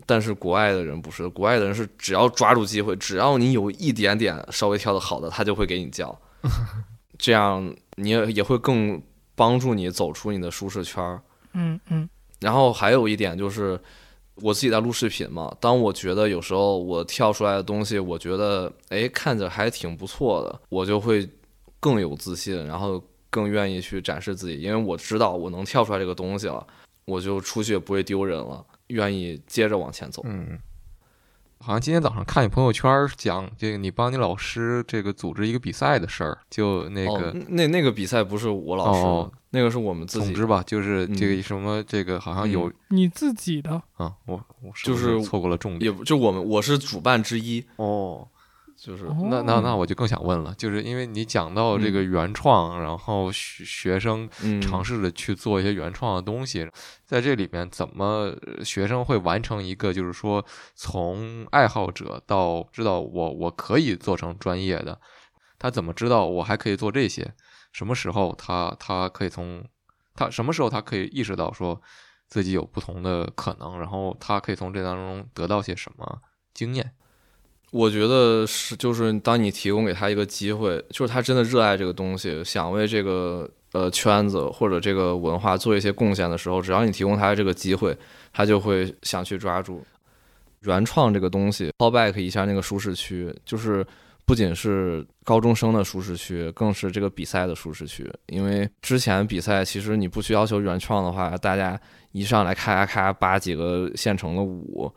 [0.05, 6.19] 但是国外的人不是，国外的人是只要抓住机会，只要你有一点点稍微跳得好的，他就会给你叫，
[7.19, 9.01] 这样你也也会更
[9.35, 11.23] 帮助你走出你的舒适圈儿。
[11.55, 12.09] 嗯嗯
[12.41, 13.79] 然后还有一点就是，
[14.37, 21.29] 我自己在录视频嘛，当我觉得有时候我跳出来的东西，我觉得哎看着还挺不错的，我就会
[21.79, 23.01] 更有自信，然后
[23.33, 26.65] 更愿意去展示自己，因为我知道我能跳出来这个东西了，
[27.07, 30.21] 我就出去也不会丢人了，愿意接着往前走。
[30.27, 30.59] 嗯，
[31.59, 41.37] 好像今天早上看你朋友圈讲这个，你帮你老师这个组织一个比赛的事儿，就那个，哦、那那个比赛不是我老师，哦那个是我们自己总之吧，就是这嗯。
[41.37, 43.83] 个什么，这个好像有你自己的。
[43.95, 48.29] 啊，我我是就是错过了重点也就我们我是主办之一，哦。
[48.85, 56.69] 就是、那那那我就更想问了，就是因为你讲到这个原创，然后学学生嗯尝试着去做一些原创的东西，
[57.07, 65.01] 在这里面怎么呃学生会完成一个，就是说从爱好者到知道我我可以做成专业的，
[65.61, 67.33] 他怎么知道我还可以做这些？
[67.71, 69.65] 什么时候他他可以从
[70.17, 71.81] 他什么时候他可以意识到说
[72.27, 76.21] 自己有不同的可能，然后他可以从这当中得到些什么
[76.53, 76.93] 经验？
[77.73, 87.97] 我觉得是，就是当你提供给他一个机会，就是他真的热爱这个东西，想为这个呃圈子或者这个文化做一些贡献的时候，只要你提供他这个机会，
[88.31, 89.83] 他就会想去抓住。
[90.61, 93.85] 原创这个东西，call back 一下那个舒适区，就是
[94.27, 98.07] 不仅是高中生的舒适区，更是这个比赛的舒适区。
[98.27, 101.81] 因为之前比赛其实你不去要求原创的话，大家
[102.13, 104.93] 一上来咔咔咔扒几个现成的舞。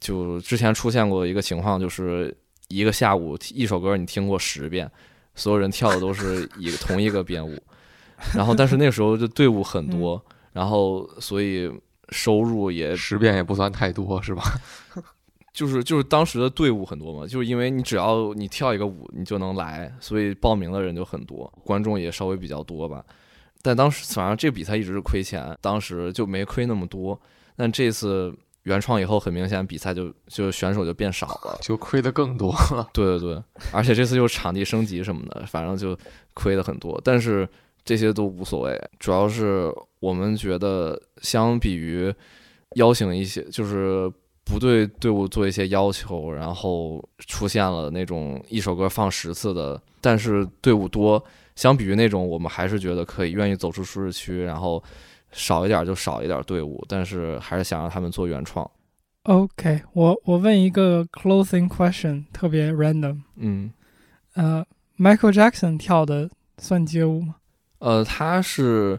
[0.00, 2.36] 就之前出现过一个情况，就是
[2.68, 4.88] 一个下午一首歌你听过十遍，
[5.34, 7.60] 所有人跳的都是 一个同一个编舞，
[8.34, 11.68] 然后但是那时候就队伍很多，然后所以
[12.10, 14.42] 收入也十遍也不算太多，是吧？
[15.52, 23.04] 就是就是当时的队伍很多嘛，就是因为你只要你跳一个舞你就能来，所以报名的人就很多，观众也稍微比较多吧。
[23.62, 27.20] 但当时反正这个比赛一直是亏钱，当时就没亏那么多，
[27.56, 28.32] 但这次。
[28.64, 32.86] 原创以后，很明显比赛就就选手就变少了，就亏的更多了。
[32.92, 33.42] 对对对，
[33.72, 35.96] 而且这次又场地升级什么的，反正就
[36.34, 37.00] 亏的很多。
[37.02, 37.48] 但是
[37.84, 42.12] 这些都无所谓，主要是我们觉得，相比于
[42.74, 44.12] 邀请一些，就是
[44.44, 51.24] 不对队伍做一些要求，然后出现了那种一首歌放十次的，但是队伍多，
[51.56, 54.82] 相比于那种，我们还是觉得可以愿意走出舒适区，然后。
[55.30, 58.68] 少一点就少一点队伍，但是还是想让他们做原创。
[59.24, 63.20] OK，我我问一个 closing question，特别 random。
[63.36, 63.70] 嗯，
[64.34, 64.64] 呃
[64.96, 67.36] ，Michael Jackson 跳的算街舞吗？
[67.80, 68.98] 呃，他是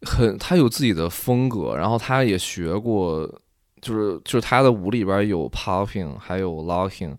[0.00, 3.26] 很他有自己的风格，然后他也学过
[3.82, 7.14] 就是就是他的舞里边有 popping，还有 locking，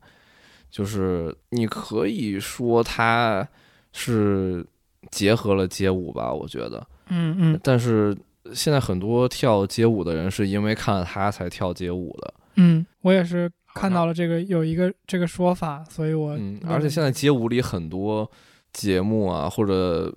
[0.71, 3.47] 就是你可以说他
[3.93, 4.65] 是
[5.11, 6.85] 结合了街舞吧，我觉得。
[7.09, 8.17] 嗯嗯但是
[8.53, 18.29] 现在很多跳街舞的人是因为看了他才跳街舞的，嗯，我也是看到了这个有一个这个说法，所以我嗯，而且现在街舞里很多
[18.73, 20.13] 节目啊或者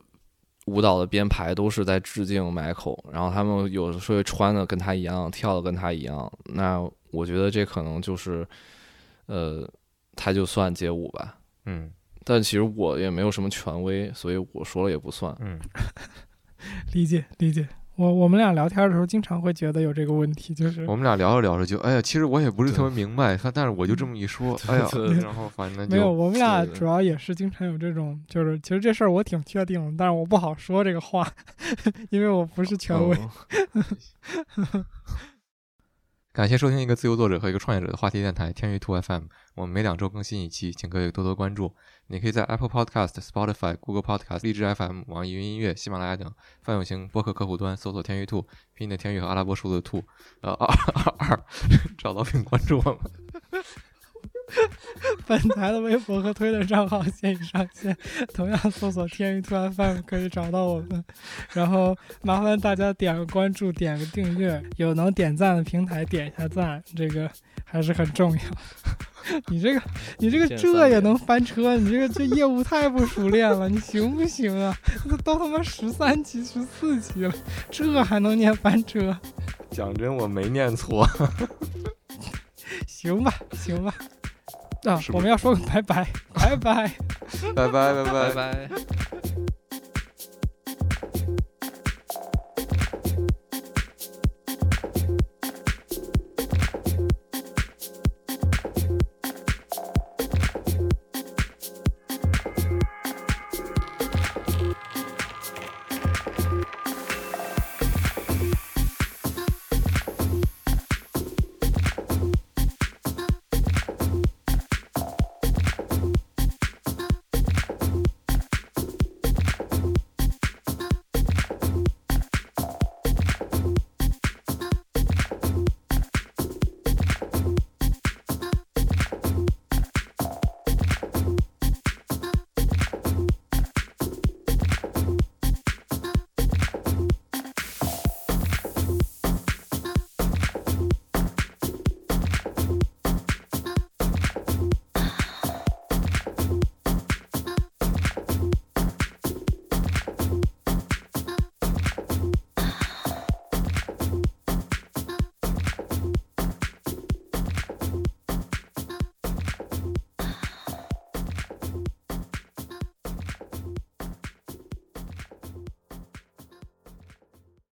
[0.66, 8.46] 舞蹈的编排都是在致敬 Michael，然后他们有的时候穿的跟他一样，跳的跟他一样，那我觉得这可能就是，
[9.26, 9.68] 呃，
[10.14, 11.38] 他就算街舞吧。
[11.66, 11.90] 嗯
[12.22, 15.34] 但其实我也没有什么权威，所以我说了也不算。
[15.40, 15.58] 嗯，
[16.92, 17.66] 理 解 理解。
[18.00, 24.88] 我我们俩聊天的时候，经常会觉得有这个问题，就是我们俩聊着聊着就，哎呀，其实我也不是特别明白，但但是我就这么一说，哎呀，
[25.22, 31.28] 然后反正没有，我们俩主要也是经常有这种，就是其实这事儿我挺确定的，但是我不好说这个话，
[32.08, 33.14] 因为我不是权威。
[33.74, 33.84] 嗯
[36.40, 39.24] 感谢收听一个自由作者和一个创业者的话题电台天娱兔 FM。
[39.56, 41.70] 我们每两周更新一期，请各位多多关注。
[42.06, 46.32] 你可以在 Apple Podcast、Spotify、Google Podcast、荔枝 FM、网易云音乐、喜马拉雅等
[46.62, 48.40] 泛用型播客客户端搜索“天娱兔”，
[48.72, 50.02] 拼音的天娱和阿拉伯数字兔，
[50.40, 51.44] 呃二二二，
[51.98, 52.98] 找到并关注我们。
[55.26, 57.96] 本台的微博和推特账号现已上线，
[58.34, 61.04] 同样搜索“天娱兔 FM” 可以找到我们。
[61.52, 67.30] 然后麻烦大家点个关注，点个订阅，有能点赞的平台点一下赞，这个
[67.64, 68.40] 还是很重要。
[69.48, 69.82] 你这个，
[70.18, 71.76] 你这个这也能翻车？
[71.76, 74.74] 你这个这业务太不熟练了，你行不行啊？
[75.08, 77.32] 这都他妈十三级、十四级了，
[77.70, 79.16] 这还能念翻车？
[79.70, 81.06] 讲真，我没念错。
[82.88, 83.94] 行吧，行吧。
[84.84, 86.90] 啊我们要说个拜拜，拜拜。
[87.54, 89.29] 拜拜拜拜拜拜。